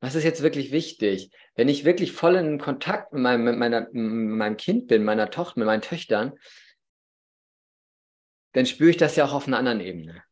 [0.00, 1.30] was ist jetzt wirklich wichtig?
[1.54, 5.30] Wenn ich wirklich voll in Kontakt mit meinem, mit meiner, mit meinem Kind bin, meiner
[5.30, 6.36] Tochter, mit meinen Töchtern,
[8.54, 10.24] dann spüre ich das ja auch auf einer anderen Ebene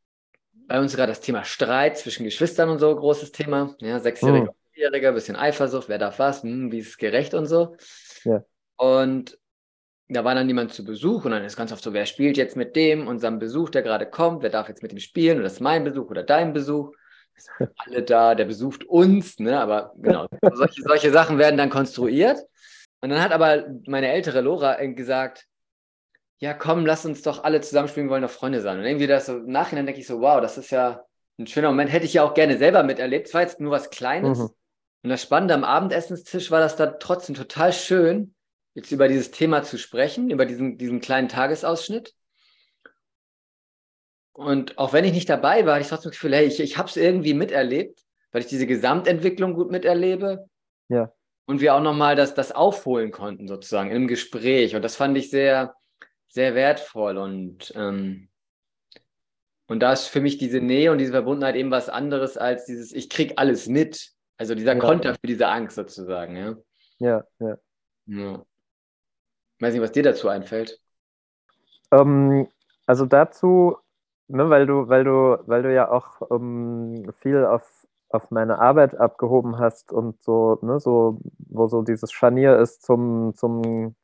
[0.69, 3.75] bei uns gerade das Thema Streit zwischen Geschwistern und so, großes Thema.
[3.81, 4.73] Ja, Sechsjähriger, mhm.
[4.73, 7.77] Vierjähriger, bisschen Eifersucht, wer darf was, hm, wie ist es gerecht und so.
[8.25, 8.45] Ja.
[8.77, 9.39] Und
[10.09, 12.57] da war dann jemand zu Besuch und dann ist ganz oft so, wer spielt jetzt
[12.57, 15.55] mit dem, unserem Besuch, der gerade kommt, wer darf jetzt mit ihm spielen oder das
[15.55, 16.93] ist mein Besuch oder dein Besuch.
[17.77, 19.59] Alle da, der besucht uns, ne?
[19.61, 22.39] aber genau, solche, solche Sachen werden dann konstruiert.
[23.01, 25.47] Und dann hat aber meine ältere Lora gesagt,
[26.41, 28.79] ja, komm, lass uns doch alle zusammenspielen, wollen doch Freunde sein.
[28.79, 31.05] Und irgendwie das so, im Nachhinein denke ich so, wow, das ist ja
[31.39, 31.91] ein schöner Moment.
[31.91, 33.27] Hätte ich ja auch gerne selber miterlebt.
[33.27, 34.39] Es war jetzt nur was Kleines.
[34.39, 34.51] Mhm.
[35.03, 38.35] Und das Spannende am Abendessenstisch war das dann trotzdem total schön,
[38.75, 42.15] jetzt über dieses Thema zu sprechen, über diesen, diesen kleinen Tagesausschnitt.
[44.33, 46.79] Und auch wenn ich nicht dabei war, hatte ich trotzdem das Gefühl, hey, ich, ich
[46.79, 50.49] habe es irgendwie miterlebt, weil ich diese Gesamtentwicklung gut miterlebe.
[50.89, 51.13] Ja.
[51.47, 54.77] Und wir auch nochmal das, das aufholen konnten, sozusagen, im Gespräch.
[54.77, 55.75] Und das fand ich sehr,
[56.29, 58.29] sehr wertvoll und, ähm,
[59.67, 62.93] und da ist für mich diese Nähe und diese Verbundenheit eben was anderes als dieses,
[62.93, 64.13] ich krieg alles mit.
[64.37, 64.79] Also dieser ja.
[64.79, 66.57] Konter für diese Angst sozusagen, ja.
[66.99, 67.59] Ja, ja.
[68.07, 68.45] ja.
[69.57, 70.79] Ich weiß nicht, was dir dazu einfällt.
[71.91, 72.49] Ähm,
[72.87, 73.77] also dazu,
[74.29, 78.95] ne, weil du, weil du, weil du ja auch ähm, viel auf, auf meine Arbeit
[78.97, 83.97] abgehoben hast und so, ne, so, wo so dieses Scharnier ist zum, zum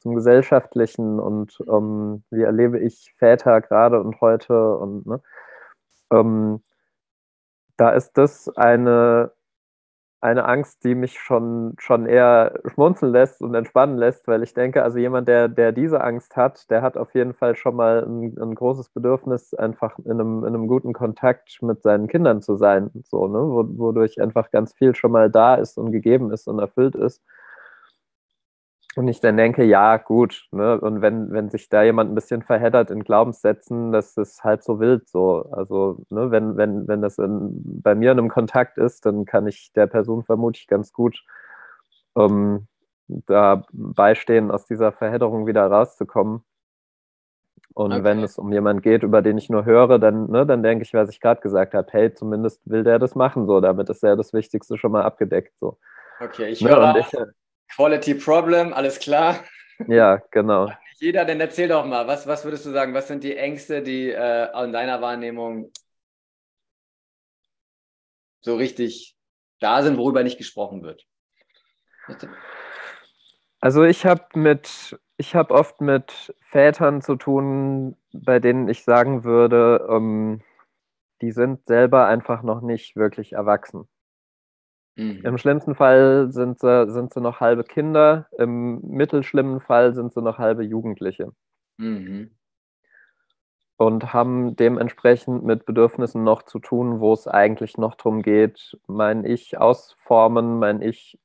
[0.00, 5.22] zum Gesellschaftlichen und ähm, wie erlebe ich Väter gerade und heute und ne,
[6.12, 6.62] ähm,
[7.76, 9.32] da ist das eine,
[10.20, 14.82] eine Angst, die mich schon, schon eher schmunzeln lässt und entspannen lässt, weil ich denke,
[14.82, 18.36] also jemand, der, der diese Angst hat, der hat auf jeden Fall schon mal ein,
[18.38, 22.90] ein großes Bedürfnis, einfach in einem, in einem guten Kontakt mit seinen Kindern zu sein,
[23.04, 23.38] so, ne?
[23.38, 27.22] wodurch einfach ganz viel schon mal da ist und gegeben ist und erfüllt ist.
[28.96, 30.80] Und ich dann denke, ja, gut, ne?
[30.80, 34.80] Und wenn, wenn sich da jemand ein bisschen verheddert in Glaubenssätzen, das ist halt so
[34.80, 35.48] wild so.
[35.52, 39.46] Also, ne, wenn, wenn, wenn das in, bei mir in einem Kontakt ist, dann kann
[39.46, 41.22] ich der Person vermutlich ganz gut
[42.16, 42.66] ähm,
[43.06, 46.42] da beistehen, aus dieser Verhedderung wieder rauszukommen.
[47.74, 48.02] Und okay.
[48.02, 50.92] wenn es um jemanden geht, über den ich nur höre, dann, ne, dann denke ich,
[50.94, 54.16] was ich gerade gesagt habe, hey, zumindest will der das machen, so, damit ist ja
[54.16, 55.56] das Wichtigste schon mal abgedeckt.
[55.58, 55.78] So.
[56.20, 56.96] Okay, ich ne, höre.
[56.96, 57.12] Ich,
[57.74, 59.44] Quality Problem, alles klar.
[59.86, 60.70] Ja, genau.
[60.98, 64.10] Jeder, denn erzähl doch mal, was, was würdest du sagen, was sind die Ängste, die
[64.10, 65.72] äh, in deiner Wahrnehmung
[68.42, 69.16] so richtig
[69.60, 71.06] da sind, worüber nicht gesprochen wird?
[73.60, 79.24] Also ich habe mit, ich habe oft mit Vätern zu tun, bei denen ich sagen
[79.24, 80.42] würde, ähm,
[81.20, 83.88] die sind selber einfach noch nicht wirklich erwachsen.
[84.96, 85.20] Mhm.
[85.24, 90.22] Im schlimmsten Fall sind sie, sind sie noch halbe Kinder, im mittelschlimmen Fall sind sie
[90.22, 91.32] noch halbe Jugendliche.
[91.78, 92.30] Mhm.
[93.76, 99.24] Und haben dementsprechend mit Bedürfnissen noch zu tun, wo es eigentlich noch darum geht, mein
[99.24, 101.18] Ich ausformen, mein Ich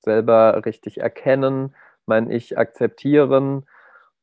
[0.00, 3.66] selber richtig erkennen, mein Ich akzeptieren.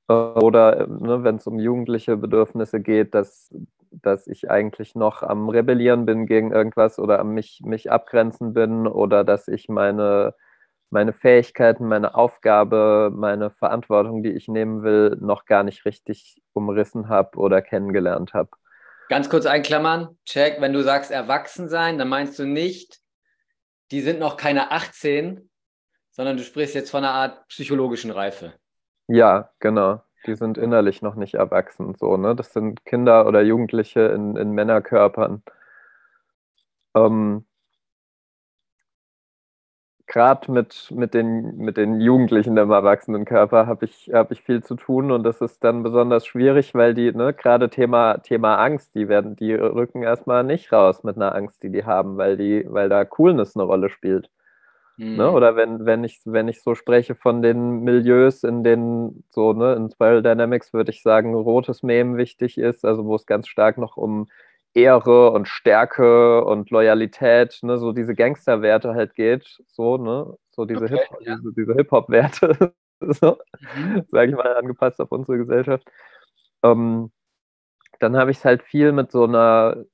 [0.08, 3.52] Oder ne, wenn es um jugendliche Bedürfnisse geht, dass
[4.02, 8.88] dass ich eigentlich noch am Rebellieren bin gegen irgendwas oder am mich, mich abgrenzen bin
[8.88, 10.34] oder dass ich meine,
[10.90, 17.10] meine Fähigkeiten, meine Aufgabe, meine Verantwortung, die ich nehmen will, noch gar nicht richtig umrissen
[17.10, 18.50] habe oder kennengelernt habe.
[19.10, 23.00] Ganz kurz einklammern, check, wenn du sagst erwachsen sein, dann meinst du nicht,
[23.92, 25.50] die sind noch keine 18,
[26.10, 28.54] sondern du sprichst jetzt von einer Art psychologischen Reife.
[29.08, 31.96] Ja, genau die sind innerlich noch nicht erwachsen.
[31.96, 32.36] So, ne?
[32.36, 35.44] Das sind Kinder oder Jugendliche in, in Männerkörpern.
[36.96, 37.46] Ähm,
[40.08, 44.76] Gerade mit, mit, den, mit den Jugendlichen im Erwachsenenkörper habe ich, hab ich viel zu
[44.76, 49.08] tun und das ist dann besonders schwierig, weil die, ne, gerade Thema, Thema Angst, die
[49.10, 52.88] werden, die rücken erstmal nicht raus mit einer Angst, die die haben, weil die, weil
[52.90, 54.30] da Coolness eine Rolle spielt.
[54.98, 55.18] Mhm.
[55.18, 55.32] Ne?
[55.32, 59.74] Oder wenn, wenn, ich, wenn ich so spreche von den Milieus, in denen so, ne,
[59.76, 63.78] in Spiral Dynamics würde ich sagen, rotes Mem wichtig ist, also wo es ganz stark
[63.78, 64.28] noch um
[64.74, 70.86] Ehre und Stärke und Loyalität, ne, so diese Gangsterwerte halt geht, so, ne, so diese
[70.86, 71.36] okay, Hip-Hop, ja.
[71.36, 73.38] diese, diese Hip-Hop-Werte, so,
[73.76, 74.06] mhm.
[74.12, 75.88] sage ich mal, angepasst auf unsere Gesellschaft.
[76.64, 77.12] Ähm,
[78.00, 79.86] dann habe ich es halt viel mit so einer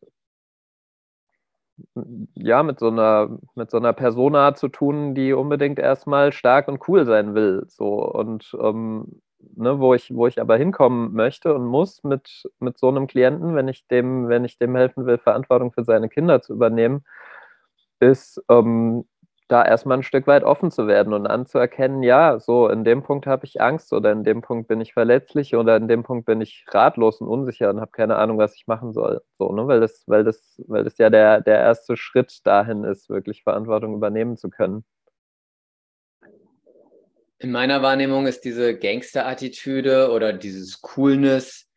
[2.35, 6.87] ja, mit so einer, mit so einer Persona zu tun, die unbedingt erstmal stark und
[6.87, 7.65] cool sein will.
[7.67, 7.87] So.
[8.11, 9.21] Und ähm,
[9.55, 13.55] ne, wo ich, wo ich aber hinkommen möchte und muss mit, mit so einem Klienten,
[13.55, 17.03] wenn ich dem, wenn ich dem helfen will, Verantwortung für seine Kinder zu übernehmen,
[17.99, 19.05] ist, ähm,
[19.51, 23.27] da erstmal ein Stück weit offen zu werden und anzuerkennen, ja, so in dem Punkt
[23.27, 26.39] habe ich Angst oder in dem Punkt bin ich verletzlich oder in dem Punkt bin
[26.39, 29.21] ich ratlos und unsicher und habe keine Ahnung, was ich machen soll.
[29.37, 29.67] So, ne?
[29.67, 33.93] Weil das, weil das, weil das ja der, der erste Schritt dahin ist, wirklich Verantwortung
[33.93, 34.85] übernehmen zu können.
[37.39, 41.67] In meiner Wahrnehmung ist diese Gangster-Attitüde oder dieses Coolness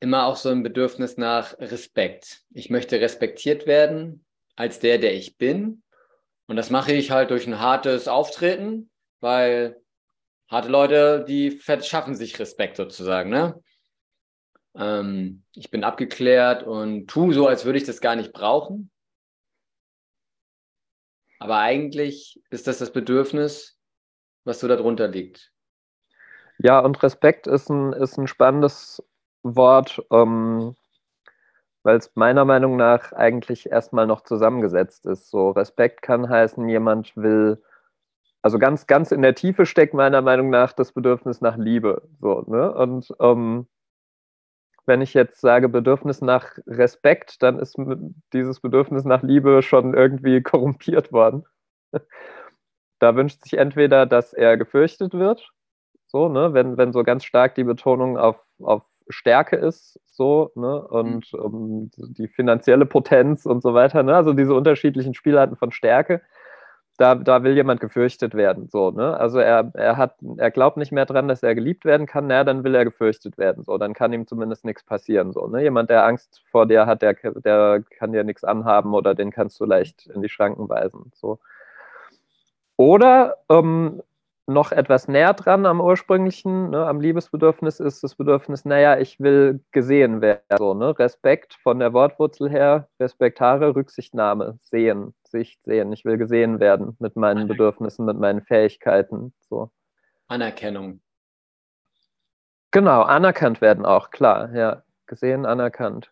[0.00, 2.42] immer auch so ein Bedürfnis nach Respekt.
[2.50, 4.24] Ich möchte respektiert werden
[4.58, 5.82] als der, der ich bin.
[6.46, 8.90] Und das mache ich halt durch ein hartes Auftreten,
[9.20, 9.80] weil
[10.48, 13.30] harte Leute, die schaffen sich Respekt sozusagen.
[13.30, 13.62] Ne?
[14.74, 18.90] Ähm, ich bin abgeklärt und tue so, als würde ich das gar nicht brauchen.
[21.38, 23.78] Aber eigentlich ist das das Bedürfnis,
[24.42, 25.52] was so darunter liegt.
[26.58, 29.04] Ja, und Respekt ist ein, ist ein spannendes
[29.44, 30.02] Wort.
[30.10, 30.74] Ähm,
[31.82, 35.30] weil es meiner Meinung nach eigentlich erstmal noch zusammengesetzt ist.
[35.30, 37.62] So Respekt kann heißen, jemand will,
[38.42, 42.08] also ganz, ganz in der Tiefe steckt meiner Meinung nach das Bedürfnis nach Liebe.
[42.20, 42.72] So, ne?
[42.74, 43.68] Und ähm,
[44.86, 47.76] wenn ich jetzt sage Bedürfnis nach Respekt, dann ist
[48.32, 51.44] dieses Bedürfnis nach Liebe schon irgendwie korrumpiert worden.
[52.98, 55.52] da wünscht sich entweder, dass er gefürchtet wird,
[56.06, 60.80] so, ne, wenn, wenn so ganz stark die Betonung auf, auf Stärke ist, so, ne?
[60.88, 61.40] Und mhm.
[61.40, 64.14] um, die finanzielle Potenz und so weiter, ne?
[64.16, 66.22] Also diese unterschiedlichen Spielarten von Stärke.
[66.98, 68.68] da, da will jemand gefürchtet werden.
[68.68, 69.16] So, ne?
[69.16, 72.42] Also er, er hat, er glaubt nicht mehr dran, dass er geliebt werden kann, naja,
[72.42, 73.62] dann will er gefürchtet werden.
[73.64, 75.32] So, dann kann ihm zumindest nichts passieren.
[75.32, 75.62] So, ne?
[75.62, 79.60] Jemand, der Angst vor dir hat, der, der kann dir nichts anhaben oder den kannst
[79.60, 81.12] du leicht in die Schranken weisen.
[81.14, 81.38] So.
[82.76, 84.02] Oder ähm,
[84.48, 89.60] noch etwas näher dran am ursprünglichen, ne, am Liebesbedürfnis ist das Bedürfnis, naja, ich will
[89.72, 90.42] gesehen werden.
[90.56, 90.98] So, ne?
[90.98, 95.92] Respekt von der Wortwurzel her, respektare, Rücksichtnahme, sehen, Sicht sehen.
[95.92, 99.34] Ich will gesehen werden mit meinen Bedürfnissen, mit meinen Fähigkeiten.
[99.48, 99.70] So.
[100.26, 101.00] Anerkennung.
[102.70, 104.82] Genau, anerkannt werden auch, klar, ja.
[105.06, 106.10] Gesehen, anerkannt.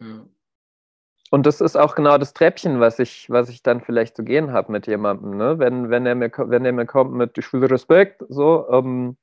[0.00, 0.26] Ja.
[1.30, 4.52] Und das ist auch genau das Treppchen, was ich, was ich dann vielleicht zu gehen
[4.52, 5.36] habe mit jemandem.
[5.36, 5.58] Ne?
[5.58, 9.16] Wenn, wenn, er mir, wenn er mir kommt mit ich will Respekt, so, ähm,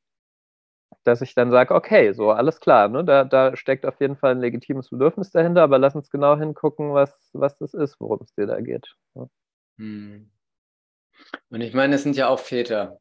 [1.04, 3.04] dass ich dann sage, okay, so, alles klar, ne?
[3.04, 6.94] da, da steckt auf jeden Fall ein legitimes Bedürfnis dahinter, aber lass uns genau hingucken,
[6.94, 8.96] was, was das ist, worum es dir da geht.
[9.16, 9.28] Ja.
[9.78, 10.32] Hm.
[11.50, 13.00] Und ich meine, es sind ja auch Väter.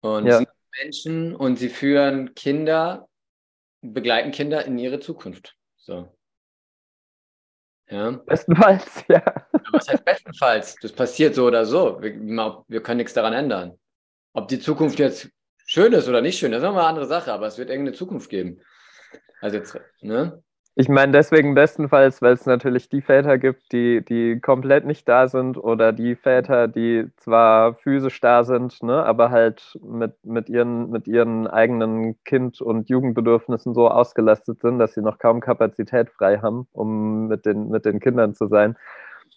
[0.00, 0.38] Und ja.
[0.38, 0.48] sind
[0.82, 3.08] Menschen und sie führen Kinder,
[3.80, 5.56] begleiten Kinder in ihre Zukunft.
[5.76, 6.08] So.
[7.90, 8.10] Ja.
[8.10, 9.22] Bestenfalls, ja.
[9.72, 10.76] Was heißt bestenfalls?
[10.82, 12.00] Das passiert so oder so.
[12.00, 12.14] Wir,
[12.68, 13.78] wir, können nichts daran ändern.
[14.34, 15.30] Ob die Zukunft jetzt
[15.66, 17.96] schön ist oder nicht schön, das ist nochmal eine andere Sache, aber es wird irgendeine
[17.96, 18.60] Zukunft geben.
[19.40, 20.42] Also jetzt, ne?
[20.80, 25.26] Ich meine deswegen bestenfalls, weil es natürlich die Väter gibt, die, die komplett nicht da
[25.26, 30.90] sind oder die Väter, die zwar physisch da sind, ne, aber halt mit, mit, ihren,
[30.90, 36.38] mit ihren eigenen Kind- und Jugendbedürfnissen so ausgelastet sind, dass sie noch kaum Kapazität frei
[36.38, 38.76] haben, um mit den, mit den Kindern zu sein.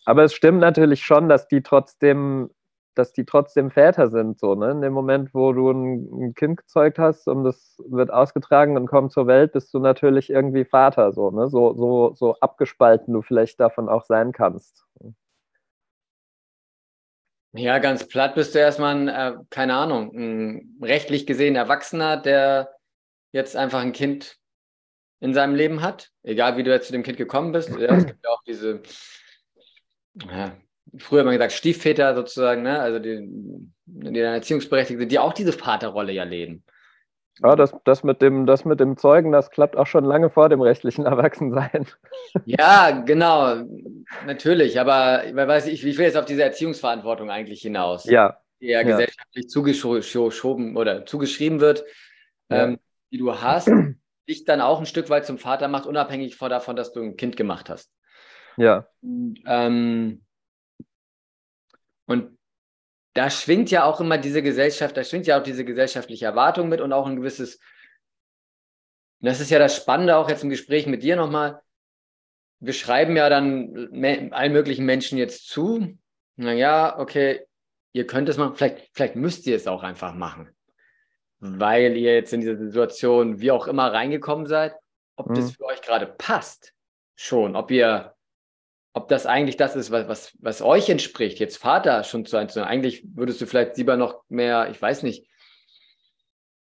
[0.06, 2.52] Aber es stimmt natürlich schon, dass die trotzdem
[2.96, 4.40] dass die trotzdem Väter sind.
[4.40, 4.72] So, ne?
[4.72, 8.88] In dem Moment, wo du ein, ein, Kind gezeugt hast und das wird ausgetragen und
[8.88, 11.50] kommt zur Welt, bist du natürlich irgendwie Vater, so, ne?
[11.50, 14.86] so, so, so abgespalten du vielleicht davon auch sein kannst.
[17.54, 22.74] Ja, ganz platt bist du erstmal ein, äh, keine Ahnung, ein rechtlich gesehen Erwachsener, der
[23.34, 24.38] jetzt einfach ein Kind
[25.20, 27.70] in seinem Leben hat, egal wie du jetzt zu dem Kind gekommen bist.
[27.70, 28.82] Ja, es gibt ja auch diese,
[30.16, 30.56] ja,
[30.98, 32.80] früher mal gesagt, Stiefväter sozusagen, ne?
[32.80, 33.28] also die,
[33.86, 36.64] die Erziehungsberechtigte sind, die auch diese Vaterrolle ja leben.
[37.42, 40.50] Ja, das, das, mit dem, das mit dem Zeugen, das klappt auch schon lange vor
[40.50, 41.88] dem rechtlichen Erwachsensein.
[42.46, 43.64] Ja, genau,
[44.26, 44.80] natürlich.
[44.80, 48.38] Aber weiß ich, ich will jetzt auf diese Erziehungsverantwortung eigentlich hinaus, ja.
[48.60, 48.84] die ja, ja.
[48.84, 51.84] gesellschaftlich zugeschoben oder zugeschrieben wird,
[52.50, 52.66] ja.
[52.66, 52.80] ähm,
[53.12, 53.72] die du hast,
[54.30, 57.38] dich dann auch ein Stück weit zum Vater macht, unabhängig davon, dass du ein Kind
[57.38, 57.92] gemacht hast.
[58.58, 58.88] Ja.
[59.02, 60.22] Und, ähm,
[62.12, 62.38] und
[63.14, 66.82] da schwingt ja auch immer diese Gesellschaft, da schwingt ja auch diese gesellschaftliche Erwartung mit
[66.82, 67.56] und auch ein gewisses,
[69.20, 71.62] und das ist ja das Spannende auch jetzt im Gespräch mit dir nochmal,
[72.60, 75.98] wir schreiben ja dann allen möglichen Menschen jetzt zu,
[76.36, 77.46] naja, okay,
[77.94, 80.50] ihr könnt es machen, vielleicht, vielleicht müsst ihr es auch einfach machen,
[81.40, 84.76] weil ihr jetzt in diese Situation wie auch immer reingekommen seid,
[85.18, 85.36] ob mhm.
[85.36, 86.74] das für euch gerade passt
[87.16, 88.16] schon, ob ihr
[88.94, 92.50] ob das eigentlich das ist, was, was, was euch entspricht, jetzt Vater schon zu sein.
[92.64, 95.28] Eigentlich würdest du vielleicht lieber noch mehr, ich weiß nicht,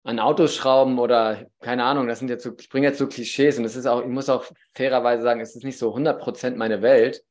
[0.03, 3.57] an Autos schrauben oder keine Ahnung, das sind jetzt so, ich bringe jetzt so Klischees
[3.57, 6.81] und es ist auch, ich muss auch fairerweise sagen, es ist nicht so 100% meine
[6.81, 7.23] Welt,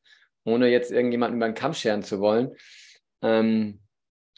[0.44, 2.54] ohne jetzt irgendjemanden über den Kamm scheren zu wollen.
[3.22, 3.80] Ähm,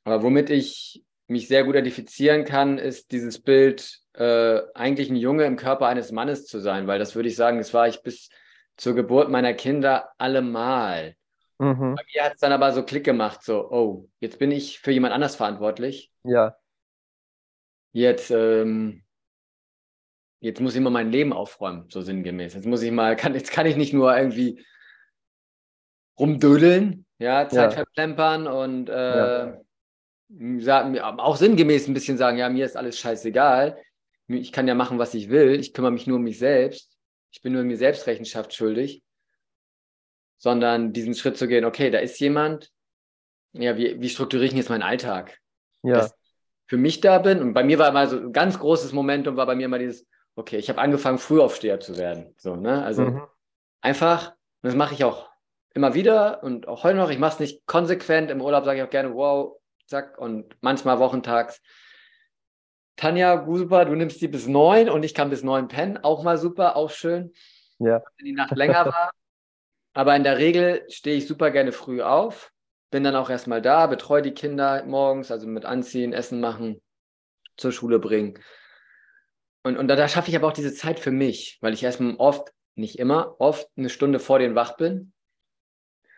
[0.04, 5.44] aber womit ich mich sehr gut identifizieren kann, ist dieses Bild, äh, eigentlich ein Junge
[5.44, 8.28] im Körper eines Mannes zu sein, weil das würde ich sagen, das war ich bis
[8.80, 11.14] zur Geburt meiner Kinder allemal.
[11.58, 11.96] Mhm.
[11.96, 14.90] Bei mir hat es dann aber so Klick gemacht, so, oh, jetzt bin ich für
[14.90, 16.10] jemand anders verantwortlich.
[16.24, 16.56] Ja.
[17.92, 19.04] Jetzt, ähm,
[20.40, 22.54] jetzt muss ich mal mein Leben aufräumen, so sinngemäß.
[22.54, 24.64] Jetzt muss ich mal, kann, jetzt kann ich nicht nur irgendwie
[26.18, 27.76] rumdödeln, ja, Zeit ja.
[27.76, 29.60] verplempern und äh, ja.
[30.60, 33.78] sagen, auch sinngemäß ein bisschen sagen, ja, mir ist alles scheißegal.
[34.28, 35.60] Ich kann ja machen, was ich will.
[35.60, 36.99] Ich kümmere mich nur um mich selbst
[37.30, 39.02] ich bin nur mir selbst Rechenschaft schuldig,
[40.38, 42.70] sondern diesen Schritt zu gehen, okay, da ist jemand,
[43.52, 45.38] ja, wie, wie strukturiere ich jetzt meinen Alltag?
[45.82, 45.94] Ja.
[45.94, 46.14] Dass
[46.66, 49.46] für mich da bin und bei mir war mal so ein ganz großes Momentum, war
[49.46, 52.34] bei mir mal dieses, okay, ich habe angefangen, Frühaufsteher zu werden.
[52.38, 52.82] So, ne?
[52.84, 53.22] Also mhm.
[53.80, 55.28] einfach, und das mache ich auch
[55.74, 58.84] immer wieder und auch heute noch, ich mache es nicht konsequent, im Urlaub sage ich
[58.84, 61.60] auch gerne, wow, zack, und manchmal wochentags
[62.96, 65.98] Tanja, super, du nimmst die bis neun und ich kann bis neun pennen.
[65.98, 67.32] Auch mal super, auch schön.
[67.78, 68.02] Ja.
[68.18, 69.10] Wenn die Nacht länger war.
[69.92, 72.52] Aber in der Regel stehe ich super gerne früh auf,
[72.90, 76.80] bin dann auch erstmal da, betreue die Kinder morgens, also mit Anziehen, Essen machen,
[77.56, 78.38] zur Schule bringen.
[79.62, 82.14] Und, und da, da schaffe ich aber auch diese Zeit für mich, weil ich erstmal
[82.16, 85.12] oft, nicht immer, oft eine Stunde vor den wach bin.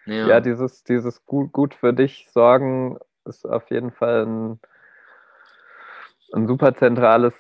[0.06, 4.60] Ja, ja dieses, dieses gut, gut für dich sorgen ist auf jeden Fall ein,
[6.32, 7.34] ein super zentrales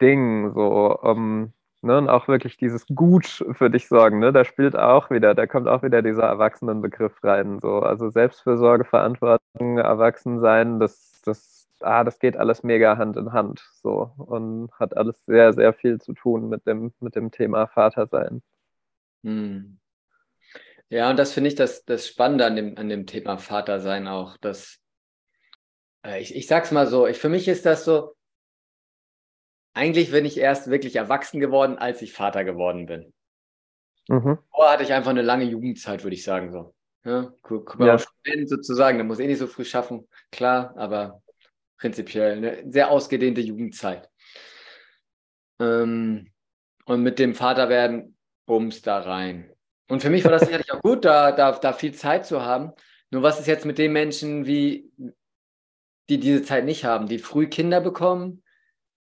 [0.00, 0.52] Ding.
[0.54, 4.32] So, um, ähm, ne, und auch wirklich dieses Gut für dich sorgen, ne?
[4.32, 7.58] Da spielt auch wieder, da kommt auch wieder dieser Erwachsenenbegriff rein.
[7.60, 7.80] So.
[7.80, 13.60] Also Selbstfürsorge, Verantwortung, Erwachsensein, das, das, ah, das geht alles mega Hand in Hand.
[13.82, 18.42] So und hat alles sehr, sehr viel zu tun mit dem, mit dem Thema Vatersein.
[19.22, 19.78] Hm.
[20.88, 24.36] Ja, und das finde ich das, das Spannende an dem, an dem Thema Vatersein auch,
[24.38, 24.79] dass
[26.18, 28.14] ich, ich sag's mal so, ich, für mich ist das so,
[29.74, 33.12] eigentlich bin ich erst wirklich erwachsen geworden, als ich Vater geworden bin.
[34.08, 34.38] Mhm.
[34.50, 36.50] Vorher hatte ich einfach eine lange Jugendzeit, würde ich sagen.
[36.50, 36.74] So.
[37.04, 37.98] Ja, guck, guck mal, ja.
[37.98, 41.22] Student sozusagen, der muss eh nicht so früh schaffen, klar, aber
[41.78, 44.10] prinzipiell eine sehr ausgedehnte Jugendzeit.
[45.60, 46.30] Ähm,
[46.84, 49.52] und mit dem Vaterwerden, bums da rein.
[49.88, 52.72] Und für mich war das sicherlich auch gut, da, da, da viel Zeit zu haben.
[53.10, 54.90] Nur was ist jetzt mit den Menschen, wie,
[56.10, 58.42] die diese Zeit nicht haben, die früh Kinder bekommen,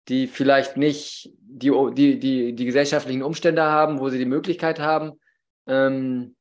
[0.07, 5.19] die vielleicht nicht die, die, die, die gesellschaftlichen Umstände haben, wo sie die Möglichkeit haben,
[5.67, 6.35] ähm,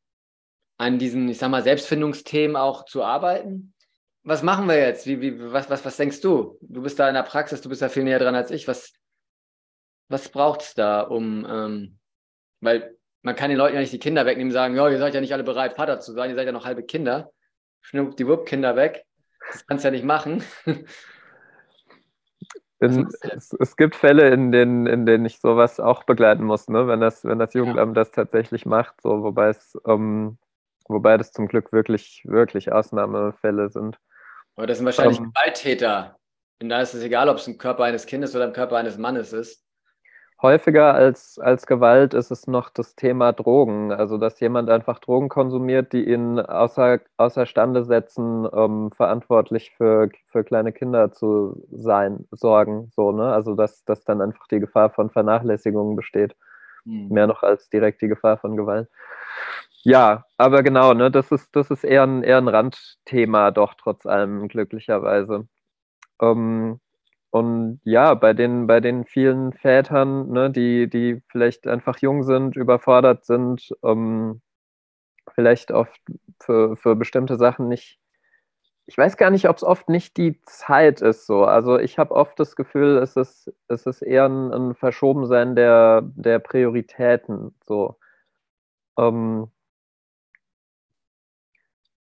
[0.78, 3.74] an diesen, ich sag mal, Selbstfindungsthemen auch zu arbeiten.
[4.22, 5.06] Was machen wir jetzt?
[5.06, 6.58] Wie, wie, was, was, was denkst du?
[6.60, 8.68] Du bist da in der Praxis, du bist da viel näher dran als ich.
[8.68, 8.92] Was,
[10.08, 11.98] was braucht es da, um, ähm,
[12.60, 15.14] weil man kann den Leuten ja nicht die Kinder wegnehmen und sagen, ja, ihr seid
[15.14, 17.32] ja nicht alle bereit, Vater zu sein, ihr seid ja noch halbe Kinder.
[17.82, 19.04] Schnupp die Wupp-Kinder weg.
[19.52, 20.42] Das kannst du ja nicht machen.
[22.82, 26.86] In, es, es, gibt Fälle, in denen, in denen ich sowas auch begleiten muss, ne?
[26.88, 28.02] wenn, das, wenn das Jugendamt ja.
[28.02, 30.38] das tatsächlich macht, so, wobei es, ähm,
[30.88, 33.98] wobei das zum Glück wirklich, wirklich Ausnahmefälle sind.
[34.56, 36.16] Aber das sind wahrscheinlich ähm, Gewalttäter.
[36.62, 38.96] Und da ist es egal, ob es ein Körper eines Kindes oder ein Körper eines
[38.96, 39.62] Mannes ist
[40.42, 43.92] häufiger als, als Gewalt ist es noch das Thema Drogen.
[43.92, 50.44] Also, dass jemand einfach Drogen konsumiert, die ihn außer, außerstande setzen, ähm, verantwortlich für, für
[50.44, 52.90] kleine Kinder zu sein, sorgen.
[52.94, 53.32] So, ne?
[53.32, 56.34] Also, dass, dass dann einfach die Gefahr von Vernachlässigung besteht.
[56.84, 57.08] Mhm.
[57.10, 58.88] Mehr noch als direkt die Gefahr von Gewalt.
[59.82, 64.04] Ja, aber genau, ne, das ist, das ist eher ein, eher ein Randthema, doch trotz
[64.04, 65.48] allem, glücklicherweise.
[66.20, 66.80] Ähm,
[67.30, 72.56] und ja, bei den, bei den vielen Vätern, ne, die, die vielleicht einfach jung sind,
[72.56, 74.42] überfordert sind, ähm,
[75.34, 76.00] vielleicht oft
[76.40, 77.98] für, für bestimmte Sachen nicht.
[78.86, 81.44] Ich weiß gar nicht, ob es oft nicht die Zeit ist so.
[81.44, 86.02] Also ich habe oft das Gefühl, es ist, es ist eher ein, ein Verschobensein der,
[86.02, 87.54] der Prioritäten.
[87.66, 87.96] So.
[88.98, 89.48] Ähm,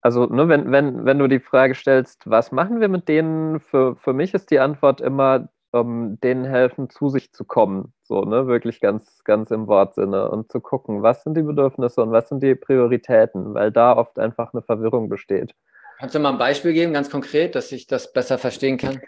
[0.02, 3.96] also, ne, wenn, wenn, wenn du die Frage stellst, was machen wir mit denen, für,
[3.98, 7.94] für mich ist die Antwort immer, um, denen helfen, zu sich zu kommen.
[8.04, 12.12] So, ne, wirklich ganz, ganz im Wortsinne und zu gucken, was sind die Bedürfnisse und
[12.12, 15.54] was sind die Prioritäten, weil da oft einfach eine Verwirrung besteht.
[16.00, 19.02] Kannst du mal ein Beispiel geben, ganz konkret, dass ich das besser verstehen kann?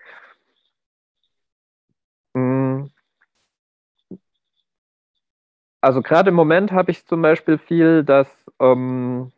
[2.36, 2.92] Hm.
[5.80, 8.28] Also gerade im Moment habe ich zum Beispiel viel, dass
[8.60, 9.32] ähm,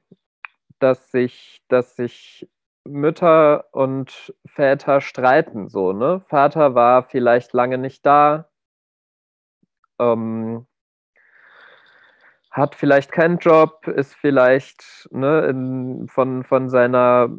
[0.83, 2.49] dass sich, dass sich
[2.85, 6.21] Mütter und Väter streiten, so, ne?
[6.29, 8.49] Vater war vielleicht lange nicht da,
[9.99, 10.67] ähm,
[12.53, 17.29] hat vielleicht keinen Job, ist vielleicht ne, in, von, von seiner,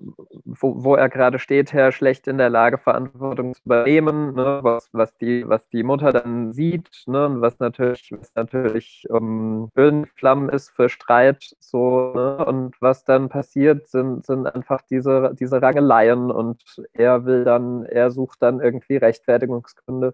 [0.44, 4.88] wo, wo er gerade steht, her schlecht in der Lage, Verantwortung zu übernehmen, ne, was,
[4.92, 9.70] was, die, was die Mutter dann sieht, ne, und was natürlich, was natürlich ähm,
[10.16, 15.62] Flammen ist für Streit, so, ne, und was dann passiert, sind, sind einfach diese, diese
[15.62, 16.60] Rangeleien und
[16.92, 20.12] er will dann, er sucht dann irgendwie Rechtfertigungsgründe.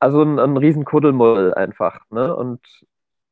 [0.00, 2.60] Also ein, ein riesen Kuddelmuddel einfach, ne, und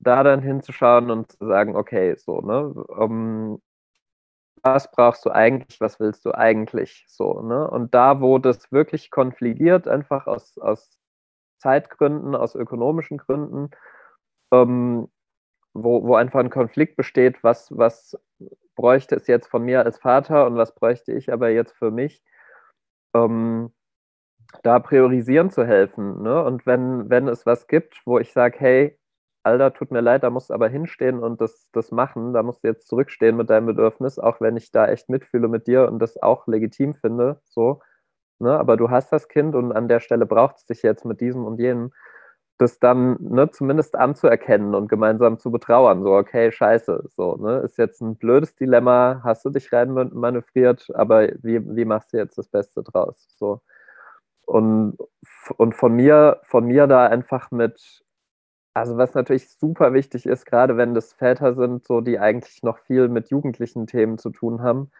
[0.04, 3.60] da dann hinzuschauen und zu sagen, okay, so, ne, um,
[4.62, 7.68] was brauchst du eigentlich, was willst du eigentlich, so, ne?
[7.70, 10.98] Und da, wo das wirklich konfligiert, einfach aus, aus
[11.58, 13.70] Zeitgründen, aus ökonomischen Gründen,
[14.52, 15.08] ähm,
[15.74, 18.18] wo, wo einfach ein Konflikt besteht, was, was
[18.76, 22.22] bräuchte es jetzt von mir als Vater und was bräuchte ich aber jetzt für mich,
[23.14, 23.72] ähm,
[24.62, 26.22] da priorisieren zu helfen.
[26.22, 26.42] Ne?
[26.42, 28.98] Und wenn, wenn es was gibt, wo ich sage, hey,
[29.44, 32.32] Alter, tut mir leid, da musst du aber hinstehen und das, das machen.
[32.32, 35.66] Da musst du jetzt zurückstehen mit deinem Bedürfnis, auch wenn ich da echt mitfühle mit
[35.66, 37.40] dir und das auch legitim finde.
[37.44, 37.82] So,
[38.38, 38.58] ne?
[38.58, 41.44] Aber du hast das Kind und an der Stelle braucht es dich jetzt mit diesem
[41.44, 41.92] und jenem.
[42.58, 46.02] Das dann ne, zumindest anzuerkennen und gemeinsam zu betrauern.
[46.04, 47.04] So, okay, scheiße.
[47.16, 47.58] So, ne?
[47.58, 52.18] Ist jetzt ein blödes Dilemma, hast du dich rein manövriert, aber wie, wie machst du
[52.18, 53.26] jetzt das Beste draus?
[53.38, 53.60] So.
[54.46, 54.98] Und,
[55.56, 58.03] und von mir, von mir da einfach mit
[58.74, 62.78] also was natürlich super wichtig ist, gerade wenn das Väter sind, so die eigentlich noch
[62.78, 64.90] viel mit jugendlichen Themen zu tun haben,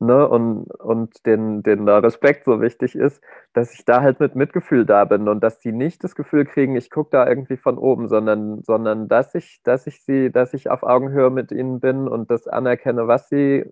[0.00, 3.22] ne, und, und den, den Respekt so wichtig ist,
[3.52, 6.74] dass ich da halt mit Mitgefühl da bin und dass die nicht das Gefühl kriegen,
[6.76, 10.70] ich gucke da irgendwie von oben, sondern, sondern dass ich, dass ich sie, dass ich
[10.70, 13.70] auf Augenhöhe mit ihnen bin und das anerkenne, was sie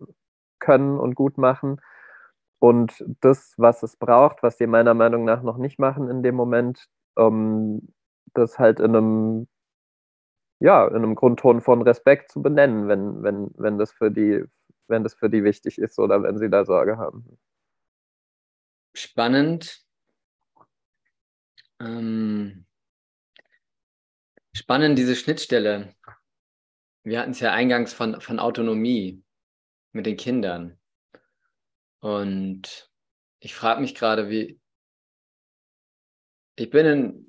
[0.61, 1.81] können und gut machen.
[2.61, 6.35] Und das, was es braucht, was sie meiner Meinung nach noch nicht machen in dem
[6.35, 7.89] Moment, ähm,
[8.35, 9.49] das halt in einem,
[10.61, 14.45] ja, in einem Grundton von Respekt zu benennen, wenn, wenn, wenn das für die,
[14.89, 17.39] wenn das für die wichtig ist oder wenn sie da Sorge haben.
[18.95, 19.85] Spannend.
[21.81, 22.67] Ähm,
[24.53, 25.95] spannend diese Schnittstelle.
[27.05, 29.23] Wir hatten es ja eingangs von, von Autonomie
[29.93, 30.79] mit den Kindern.
[32.01, 32.91] Und
[33.41, 34.61] ich frage mich gerade, wie.
[36.57, 37.28] Ich bin in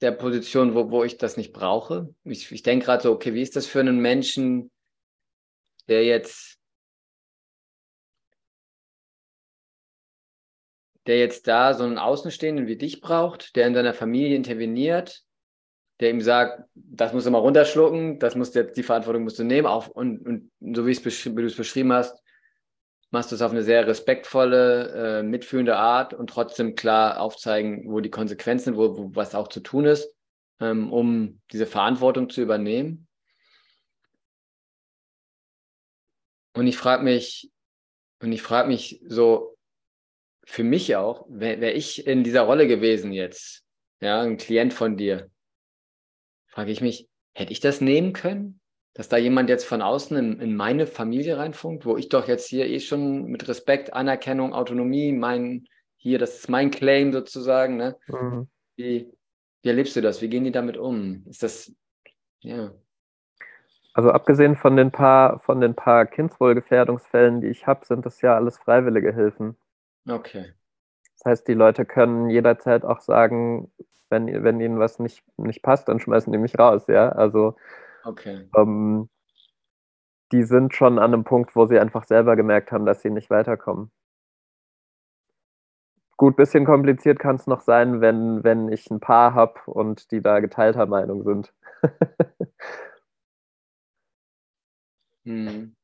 [0.00, 2.14] der Position, wo, wo ich das nicht brauche.
[2.24, 4.70] Ich, ich denke gerade so, okay, wie ist das für einen Menschen,
[5.88, 6.56] der jetzt
[11.06, 15.22] der jetzt da so einen Außenstehenden wie dich braucht, der in seiner Familie interveniert,
[16.00, 19.44] der ihm sagt, das musst du mal runterschlucken, das musst jetzt, die Verantwortung musst du
[19.44, 22.20] nehmen, auch, und, und so wie, wie du es beschrieben hast,
[23.10, 28.00] machst du es auf eine sehr respektvolle, äh, mitfühlende Art und trotzdem klar aufzeigen, wo
[28.00, 30.14] die Konsequenzen, wo, wo was auch zu tun ist,
[30.60, 33.06] ähm, um diese Verantwortung zu übernehmen.
[36.54, 37.50] Und ich frage mich,
[38.20, 39.56] und ich frage mich so,
[40.44, 43.64] für mich auch, wäre wär ich in dieser Rolle gewesen jetzt,
[44.00, 45.30] ja, ein Klient von dir,
[46.46, 48.60] frage ich mich, hätte ich das nehmen können?
[48.96, 52.48] Dass da jemand jetzt von außen in, in, meine Familie reinfunkt, wo ich doch jetzt
[52.48, 55.66] hier eh schon mit Respekt, Anerkennung, Autonomie, mein,
[55.96, 57.96] hier, das ist mein Claim sozusagen, ne?
[58.08, 58.48] Mhm.
[58.76, 59.12] Wie,
[59.62, 60.22] wie erlebst du das?
[60.22, 61.24] Wie gehen die damit um?
[61.28, 61.72] Ist das,
[62.40, 62.72] ja.
[63.92, 68.34] Also abgesehen von den paar, von den paar Kindswohlgefährdungsfällen, die ich habe, sind das ja
[68.34, 69.56] alles freiwillige Hilfen.
[70.08, 70.52] Okay.
[71.16, 73.72] Das heißt, die Leute können jederzeit auch sagen,
[74.08, 77.10] wenn, wenn ihnen was nicht, nicht passt, dann schmeißen die mich raus, ja.
[77.10, 77.56] Also
[78.06, 78.48] okay.
[78.56, 79.08] ähm,
[80.32, 83.30] die sind schon an einem Punkt, wo sie einfach selber gemerkt haben, dass sie nicht
[83.30, 83.90] weiterkommen.
[86.16, 90.22] Gut, bisschen kompliziert kann es noch sein, wenn, wenn ich ein Paar habe und die
[90.22, 91.52] da geteilter Meinung sind.
[95.24, 95.76] hm.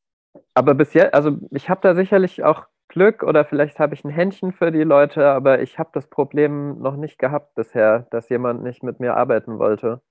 [0.55, 4.11] Aber bis jetzt, also ich habe da sicherlich auch Glück oder vielleicht habe ich ein
[4.11, 8.62] Händchen für die Leute, aber ich habe das Problem noch nicht gehabt bisher, dass jemand
[8.62, 10.03] nicht mit mir arbeiten wollte.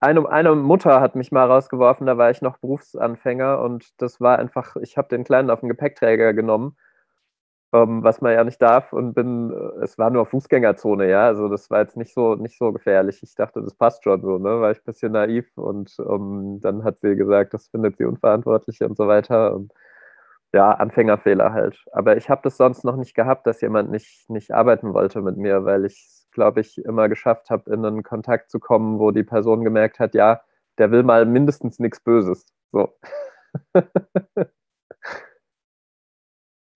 [0.00, 4.38] Eine, eine Mutter hat mich mal rausgeworfen, da war ich noch Berufsanfänger und das war
[4.38, 6.76] einfach, ich habe den Kleinen auf den Gepäckträger genommen,
[7.72, 11.48] ähm, was man ja nicht darf und bin, äh, es war nur Fußgängerzone, ja, also
[11.48, 13.22] das war jetzt nicht so, nicht so gefährlich.
[13.22, 16.84] Ich dachte, das passt schon so, ne, war ich ein bisschen naiv und ähm, dann
[16.84, 19.72] hat sie gesagt, das findet sie unverantwortlich und so weiter und
[20.52, 21.84] ja, Anfängerfehler halt.
[21.92, 25.36] Aber ich habe das sonst noch nicht gehabt, dass jemand nicht, nicht arbeiten wollte mit
[25.36, 29.24] mir, weil ich glaube ich, immer geschafft habe, in einen Kontakt zu kommen, wo die
[29.24, 30.42] Person gemerkt hat, ja,
[30.78, 32.46] der will mal mindestens nichts Böses.
[32.72, 32.96] So.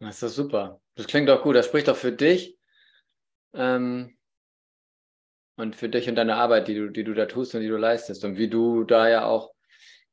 [0.01, 0.81] Das ist super.
[0.97, 1.57] Das klingt doch gut.
[1.57, 2.59] Das spricht doch für dich
[3.55, 4.17] ähm,
[5.57, 7.77] und für dich und deine Arbeit, die du, die du da tust und die du
[7.77, 9.55] leistest und wie du da ja auch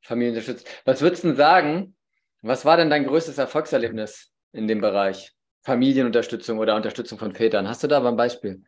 [0.00, 0.66] Familien unterstützt.
[0.84, 1.96] Was würdest du denn sagen,
[2.40, 5.32] was war denn dein größtes Erfolgserlebnis in dem Bereich?
[5.62, 7.68] Familienunterstützung oder Unterstützung von Vätern.
[7.68, 8.64] Hast du da aber ein Beispiel?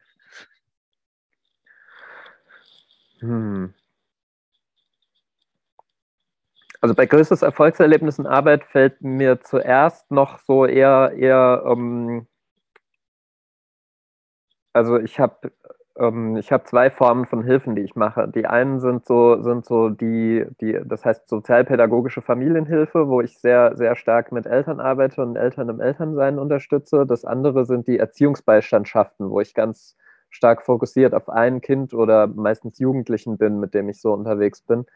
[3.20, 3.74] Hm.
[6.80, 12.26] Also bei größtes Erfolgserlebnis in Arbeit fällt mir zuerst noch so eher, eher ähm,
[14.74, 15.52] also ich habe
[15.98, 18.28] ähm, ich habe zwei Formen von Hilfen, die ich mache.
[18.28, 23.76] Die einen sind so, sind so die, die, das heißt sozialpädagogische Familienhilfe, wo ich sehr,
[23.76, 27.06] sehr stark mit Eltern arbeite und Eltern im Elternsein unterstütze.
[27.06, 29.96] Das andere sind die Erziehungsbeistandschaften, wo ich ganz
[30.34, 34.86] stark fokussiert auf ein Kind oder meistens Jugendlichen bin, mit dem ich so unterwegs bin.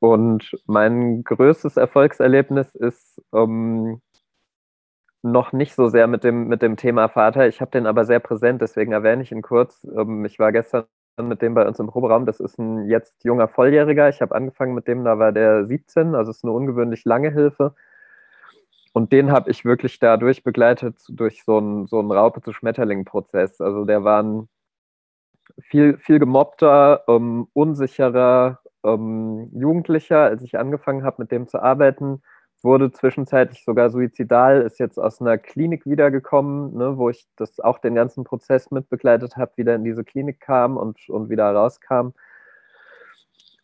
[0.00, 4.00] Und mein größtes Erfolgserlebnis ist, ähm,
[5.22, 7.48] noch nicht so sehr mit dem, mit dem Thema Vater.
[7.48, 9.84] Ich habe den aber sehr präsent, deswegen erwähne ich ihn kurz.
[9.96, 10.84] Ähm, ich war gestern
[11.18, 12.26] mit dem bei uns im Proberaum.
[12.26, 14.08] Das ist ein jetzt junger Volljähriger.
[14.10, 17.74] Ich habe angefangen mit dem, da war der 17, also ist eine ungewöhnlich lange Hilfe.
[18.94, 23.60] Und den habe ich wirklich dadurch begleitet, durch so einen, so Raupe-zu-Schmetterling-Prozess.
[23.60, 24.48] Also der war ein
[25.60, 32.22] viel, viel gemobbter, ähm, unsicherer ähm, Jugendlicher, als ich angefangen habe, mit dem zu arbeiten
[32.64, 37.78] wurde zwischenzeitlich sogar suizidal, ist jetzt aus einer Klinik wiedergekommen, ne, wo ich das auch
[37.78, 42.08] den ganzen Prozess mitbegleitet habe, wieder in diese Klinik kam und, und wieder rauskam.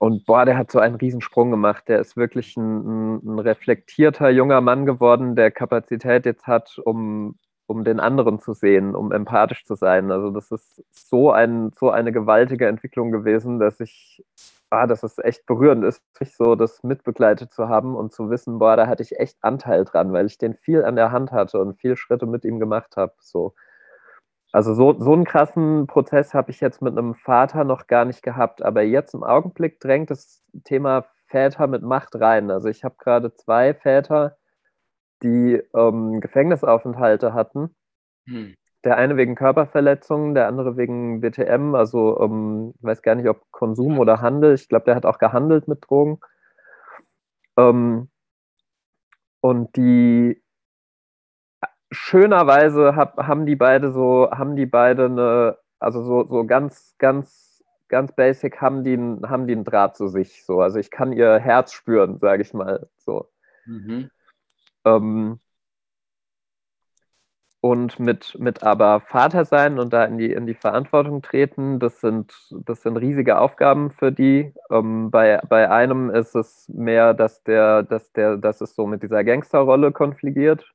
[0.01, 1.86] Und boah, der hat so einen Riesensprung gemacht.
[1.88, 7.84] Der ist wirklich ein, ein, reflektierter junger Mann geworden, der Kapazität jetzt hat, um, um
[7.84, 10.11] den anderen zu sehen, um empathisch zu sein.
[10.11, 14.24] Also das ist so, ein, so eine gewaltige Entwicklung gewesen, dass ich,
[14.70, 18.59] ah, dass es echt berührend ist, sich so das mitbegleitet zu haben und zu wissen,
[18.59, 21.59] boah, da hatte ich echt Anteil dran, weil ich den viel an der Hand hatte
[21.61, 23.12] und viel Schritte mit ihm gemacht habe.
[23.20, 23.53] So.
[24.53, 28.22] Also so, so einen krassen Prozess habe ich jetzt mit einem Vater noch gar nicht
[28.22, 32.51] gehabt, aber jetzt im Augenblick drängt das Thema Väter mit Macht rein.
[32.51, 34.36] Also ich habe gerade zwei Väter,
[35.22, 37.74] die ähm, Gefängnisaufenthalte hatten.
[38.26, 38.55] Hm.
[38.82, 43.42] Der eine wegen Körperverletzungen, der andere wegen BTM, also ähm, ich weiß gar nicht, ob
[43.53, 44.55] Konsum oder Handel.
[44.55, 46.18] Ich glaube, der hat auch gehandelt mit Drogen.
[47.57, 48.09] Ähm,
[49.40, 50.42] und die
[51.91, 57.64] schönerweise hab, haben die beide so, haben die beide eine, also so, so ganz, ganz,
[57.88, 60.45] ganz basic haben die, haben die einen Draht zu sich.
[60.45, 60.61] So.
[60.61, 62.88] Also ich kann ihr Herz spüren, sage ich mal.
[62.99, 63.28] So.
[63.66, 64.11] Mhm.
[64.84, 65.41] Ähm,
[67.62, 72.01] und mit, mit aber Vater sein und da in die, in die Verantwortung treten, das
[72.01, 74.55] sind, das sind riesige Aufgaben für die.
[74.70, 79.03] Ähm, bei, bei einem ist es mehr, dass der, dass der, dass es so mit
[79.03, 80.72] dieser Gangsterrolle konfligiert.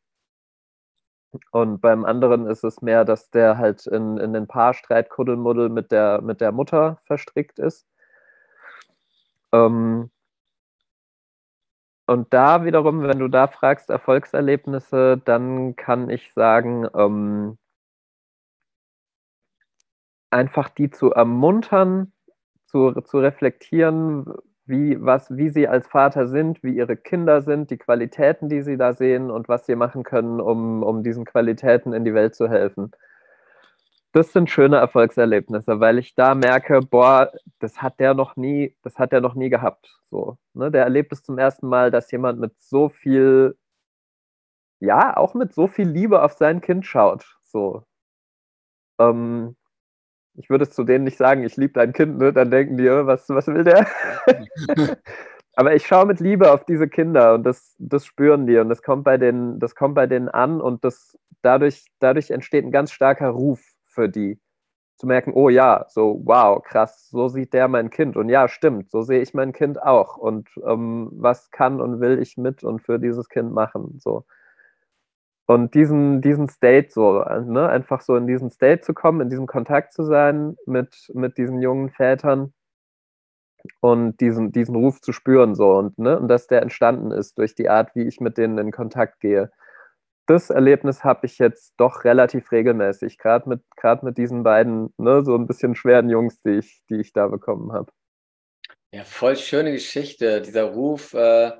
[1.51, 5.91] Und beim anderen ist es mehr, dass der halt in, in den Paarstreit Kuddelmuddel mit
[5.91, 7.86] der, mit der Mutter verstrickt ist.
[9.53, 10.09] Ähm,
[12.07, 17.57] und da wiederum, wenn du da fragst, Erfolgserlebnisse, dann kann ich sagen, ähm,
[20.29, 22.11] einfach die zu ermuntern,
[22.67, 24.25] zu, zu reflektieren,
[24.66, 28.78] wie, was, wie sie als Vater sind, wie ihre Kinder sind, die Qualitäten, die sie
[28.78, 32.49] da sehen und was sie machen können, um, um diesen Qualitäten in die Welt zu
[32.49, 32.91] helfen.
[34.13, 38.97] Das sind schöne Erfolgserlebnisse, weil ich da merke, boah, das hat der noch nie, das
[38.97, 39.99] hat der noch nie gehabt.
[40.09, 40.72] So, ne?
[40.72, 43.57] Der erlebt es zum ersten Mal, dass jemand mit so viel,
[44.80, 47.38] ja, auch mit so viel Liebe auf sein Kind schaut.
[47.43, 47.84] So.
[48.99, 49.55] Ähm,
[50.38, 52.33] ich würde es zu denen nicht sagen, ich liebe dein Kind, ne?
[52.33, 53.88] dann denken die, oh, was, was will der?
[55.55, 58.81] Aber ich schaue mit Liebe auf diese Kinder und das, das spüren die und das
[58.81, 62.91] kommt bei denen, das kommt bei denen an und das, dadurch, dadurch entsteht ein ganz
[62.91, 64.39] starker Ruf für die.
[64.97, 68.15] Zu merken, oh ja, so wow, krass, so sieht der mein Kind.
[68.15, 70.17] Und ja, stimmt, so sehe ich mein Kind auch.
[70.17, 73.99] Und ähm, was kann und will ich mit und für dieses Kind machen?
[73.99, 74.25] So.
[75.48, 79.46] Und diesen, diesen State so, ne, einfach so in diesen State zu kommen, in diesem
[79.46, 82.54] Kontakt zu sein mit, mit diesen jungen Vätern
[83.80, 87.54] und diesen, diesen Ruf zu spüren so und, ne, und dass der entstanden ist durch
[87.54, 89.52] die Art, wie ich mit denen in Kontakt gehe.
[90.28, 93.62] Das Erlebnis habe ich jetzt doch relativ regelmäßig, gerade mit,
[94.02, 97.72] mit diesen beiden, ne, so ein bisschen schweren Jungs, die ich, die ich da bekommen
[97.72, 97.91] habe.
[98.91, 100.41] Ja, voll schöne Geschichte.
[100.41, 101.52] Dieser Ruf, äh,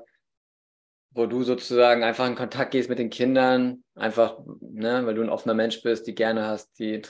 [1.16, 5.30] wo du sozusagen einfach in Kontakt gehst mit den Kindern, einfach, ne, weil du ein
[5.30, 7.02] offener Mensch bist, die gerne hast, die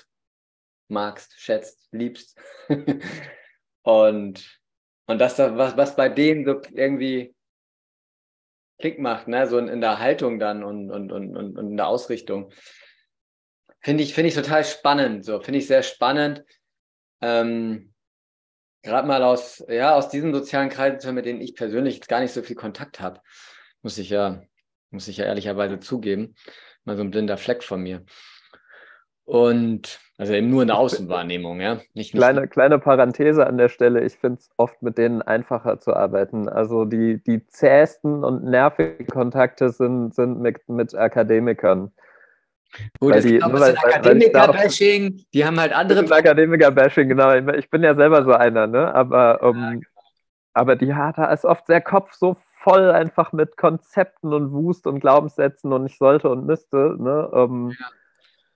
[0.88, 2.38] magst, schätzt, liebst.
[3.82, 4.60] und,
[5.06, 7.34] und das, was, was bei denen so irgendwie
[8.78, 11.88] Klick macht, ne, so in, in der Haltung dann und, und, und, und in der
[11.88, 12.52] Ausrichtung.
[13.80, 16.44] Finde ich, finde ich total spannend, so, finde ich sehr spannend.
[17.20, 17.92] Ähm,
[18.82, 22.42] Gerade mal aus, ja, aus diesen sozialen Kreisen, mit denen ich persönlich gar nicht so
[22.42, 23.20] viel Kontakt habe.
[23.86, 24.42] Muss ich ja,
[24.90, 26.34] muss ich ja ehrlicherweise zugeben.
[26.84, 28.04] Mal so ein blinder Fleck von mir.
[29.24, 31.80] Und also eben nur in der Außenwahrnehmung, ja.
[31.94, 35.78] Nicht, kleine, nicht kleine Parenthese an der Stelle, ich finde es oft mit denen einfacher
[35.78, 36.48] zu arbeiten.
[36.48, 41.92] Also die, die zähesten und nervigen Kontakte sind, sind mit, mit Akademikern.
[42.98, 46.00] Gut, gibt auch ein bisschen Akademiker-Bashing, die haben halt andere.
[46.12, 47.32] Akademiker-Bashing, genau.
[47.52, 48.92] Ich bin ja selber so einer, ne?
[48.92, 49.86] Aber, um, ja, genau.
[50.54, 52.34] aber die hat da ist oft sehr Kopf so
[52.66, 56.96] voll einfach mit Konzepten und Wust und Glaubenssätzen und ich sollte und müsste.
[56.98, 57.30] Ne?
[57.32, 57.90] Ähm, ja.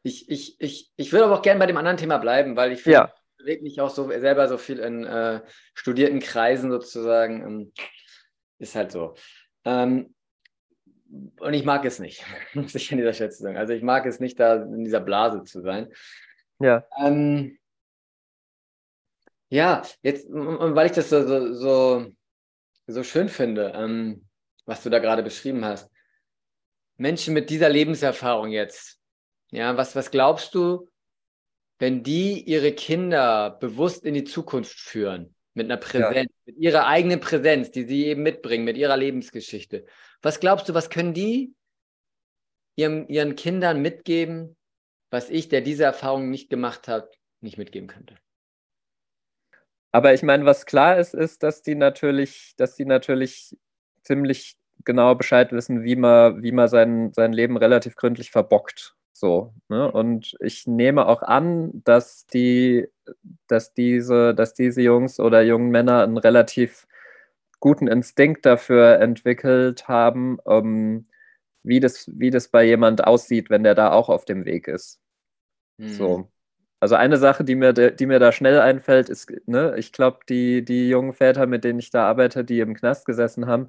[0.02, 2.84] Ich, ich, ich, ich würde aber auch gerne bei dem anderen Thema bleiben, weil ich
[2.86, 3.12] ja.
[3.38, 5.42] bewege mich auch so selber so viel in äh,
[5.74, 7.42] studierten Kreisen sozusagen.
[7.42, 7.72] Ähm,
[8.58, 9.14] ist halt so.
[9.64, 10.12] Ähm,
[11.38, 13.58] und ich mag es nicht, muss ich an dieser Stelle sagen.
[13.58, 15.92] Also ich mag es nicht, da in dieser Blase zu sein.
[16.58, 16.84] Ja.
[16.98, 17.58] Ähm,
[19.50, 22.12] ja, jetzt, weil ich das so, so, so
[22.92, 24.26] so schön finde, ähm,
[24.66, 25.90] was du da gerade beschrieben hast.
[26.96, 29.00] Menschen mit dieser Lebenserfahrung jetzt,
[29.50, 30.88] ja, was, was glaubst du,
[31.78, 36.52] wenn die ihre Kinder bewusst in die Zukunft führen, mit einer Präsenz, ja.
[36.52, 39.86] mit ihrer eigenen Präsenz, die sie eben mitbringen, mit ihrer Lebensgeschichte,
[40.22, 41.54] was glaubst du, was können die
[42.76, 44.56] ihrem, ihren Kindern mitgeben,
[45.10, 48.16] was ich, der diese Erfahrung nicht gemacht hat, nicht mitgeben könnte?
[49.92, 53.56] Aber ich meine, was klar ist, ist, dass die natürlich, dass die natürlich
[54.02, 58.94] ziemlich genau Bescheid wissen, wie man, wie man sein, sein Leben relativ gründlich verbockt.
[59.12, 59.90] So, ne?
[59.90, 62.88] Und ich nehme auch an, dass die,
[63.48, 66.86] dass diese, dass diese Jungs oder jungen Männer einen relativ
[67.60, 71.06] guten Instinkt dafür entwickelt haben, ähm,
[71.62, 75.00] wie, das, wie das bei jemand aussieht, wenn der da auch auf dem Weg ist.
[75.78, 75.88] Mhm.
[75.88, 76.30] So.
[76.80, 80.64] Also eine Sache, die mir, die mir da schnell einfällt, ist, ne, ich glaube, die,
[80.64, 83.68] die jungen Väter, mit denen ich da arbeite, die im Knast gesessen haben,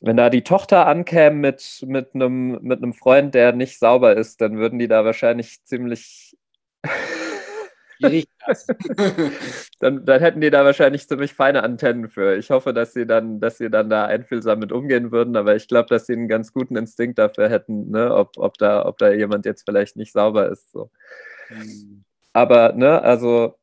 [0.00, 4.40] wenn da die Tochter ankäme mit, mit, einem, mit einem Freund, der nicht sauber ist,
[4.40, 6.36] dann würden die da wahrscheinlich ziemlich.
[9.80, 12.34] dann, dann hätten die da wahrscheinlich ziemlich feine Antennen für.
[12.36, 15.68] Ich hoffe, dass sie dann, dass sie dann da einfühlsam mit umgehen würden, aber ich
[15.68, 19.12] glaube, dass sie einen ganz guten Instinkt dafür hätten, ne, ob, ob, da, ob da
[19.12, 20.70] jemand jetzt vielleicht nicht sauber ist.
[20.72, 20.90] So.
[21.50, 22.04] Mhm.
[22.32, 23.56] Aber, ne, also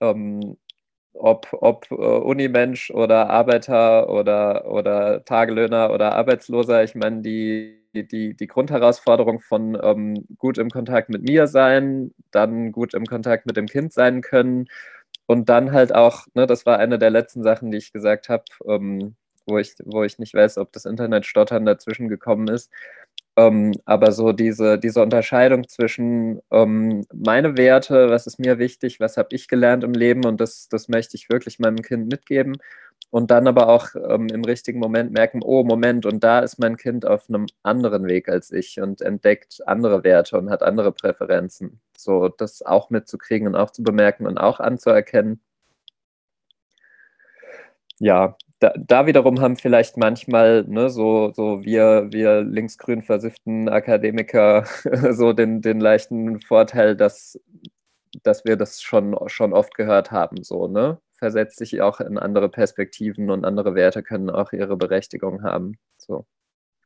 [0.00, 0.56] ähm,
[1.14, 8.34] ob, ob äh, Unimensch oder Arbeiter oder, oder Tagelöhner oder Arbeitsloser, ich meine, die, die,
[8.36, 13.56] die Grundherausforderung von ähm, gut im Kontakt mit mir sein, dann gut im Kontakt mit
[13.56, 14.68] dem Kind sein können
[15.26, 18.44] und dann halt auch, ne, das war eine der letzten Sachen, die ich gesagt habe,
[18.68, 19.16] ähm,
[19.46, 22.70] wo, ich, wo ich nicht weiß, ob das Internet stottern dazwischen gekommen ist,
[23.38, 29.16] ähm, aber so diese, diese Unterscheidung zwischen ähm, meine Werte, was ist mir wichtig, was
[29.16, 32.56] habe ich gelernt im Leben und das, das möchte ich wirklich meinem Kind mitgeben.
[33.10, 36.76] Und dann aber auch ähm, im richtigen Moment merken, oh Moment, und da ist mein
[36.76, 41.80] Kind auf einem anderen Weg als ich und entdeckt andere Werte und hat andere Präferenzen.
[41.96, 45.40] So das auch mitzukriegen und auch zu bemerken und auch anzuerkennen.
[48.00, 54.64] Ja, da, da, wiederum haben vielleicht manchmal ne, so, so wir, wir linksgrün versifften Akademiker
[55.12, 57.40] so den, den leichten Vorteil, dass,
[58.22, 60.42] dass wir das schon, schon oft gehört haben.
[60.42, 61.00] So, ne?
[61.14, 65.78] Versetzt sich auch in andere Perspektiven und andere Werte können auch ihre Berechtigung haben.
[65.96, 66.26] So.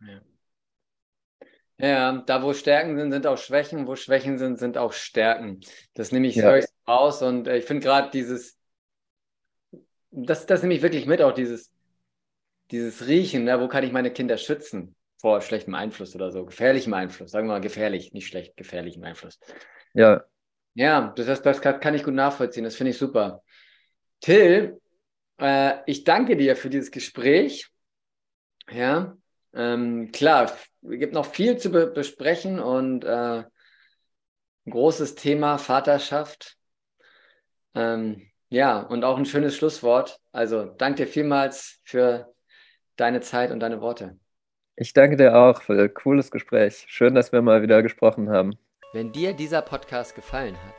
[0.01, 0.21] Ja.
[1.79, 5.61] Ja, da wo Stärken sind, sind auch Schwächen, wo Schwächen sind, sind auch Stärken.
[5.95, 6.61] Das nehme ich ja.
[6.87, 8.57] raus und äh, ich finde gerade dieses,
[10.13, 11.73] das, das nehme ich wirklich mit, auch dieses,
[12.71, 13.61] dieses Riechen, ne?
[13.61, 17.55] wo kann ich meine Kinder schützen vor schlechtem Einfluss oder so, gefährlichem Einfluss, sagen wir
[17.55, 19.39] mal gefährlich, nicht schlecht, gefährlichem Einfluss.
[19.95, 20.25] Ja.
[20.75, 23.43] Ja, das, das kann ich gut nachvollziehen, das finde ich super.
[24.21, 24.81] Till,
[25.39, 27.69] äh, ich danke dir für dieses Gespräch.
[28.71, 29.17] Ja,
[29.53, 33.45] ähm, klar, es gibt noch viel zu be besprechen und äh,
[34.65, 36.57] ein großes Thema Vaterschaft.
[37.75, 40.21] Ähm, ja, und auch ein schönes Schlusswort.
[40.31, 42.35] Also danke dir vielmals für
[42.97, 44.19] deine Zeit und deine Worte.
[44.77, 46.85] Ich danke dir auch für ein cooles Gespräch.
[46.87, 48.53] Schön, dass wir mal wieder gesprochen haben.
[48.93, 50.75] Wenn dir dieser Podcast gefallen hat,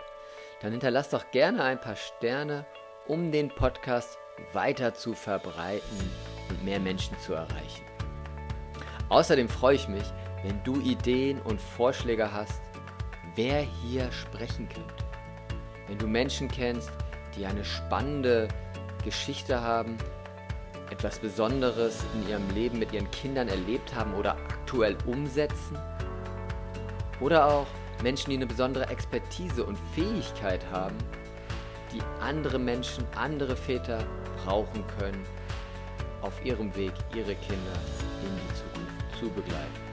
[0.61, 2.67] dann hinterlass doch gerne ein paar Sterne,
[3.07, 4.19] um den Podcast
[4.53, 6.11] weiter zu verbreiten
[6.49, 7.83] und mehr Menschen zu erreichen.
[9.09, 10.05] Außerdem freue ich mich,
[10.43, 12.61] wenn du Ideen und Vorschläge hast,
[13.35, 15.03] wer hier sprechen könnte.
[15.87, 16.91] Wenn du Menschen kennst,
[17.35, 18.47] die eine spannende
[19.03, 19.97] Geschichte haben,
[20.89, 25.77] etwas Besonderes in ihrem Leben mit ihren Kindern erlebt haben oder aktuell umsetzen.
[27.19, 27.67] Oder auch
[28.01, 30.97] Menschen, die eine besondere Expertise und Fähigkeit haben,
[31.93, 34.03] die andere Menschen, andere Väter
[34.43, 35.23] brauchen können,
[36.21, 37.77] auf ihrem Weg ihre Kinder
[38.21, 39.92] in die Zukunft zu begleiten.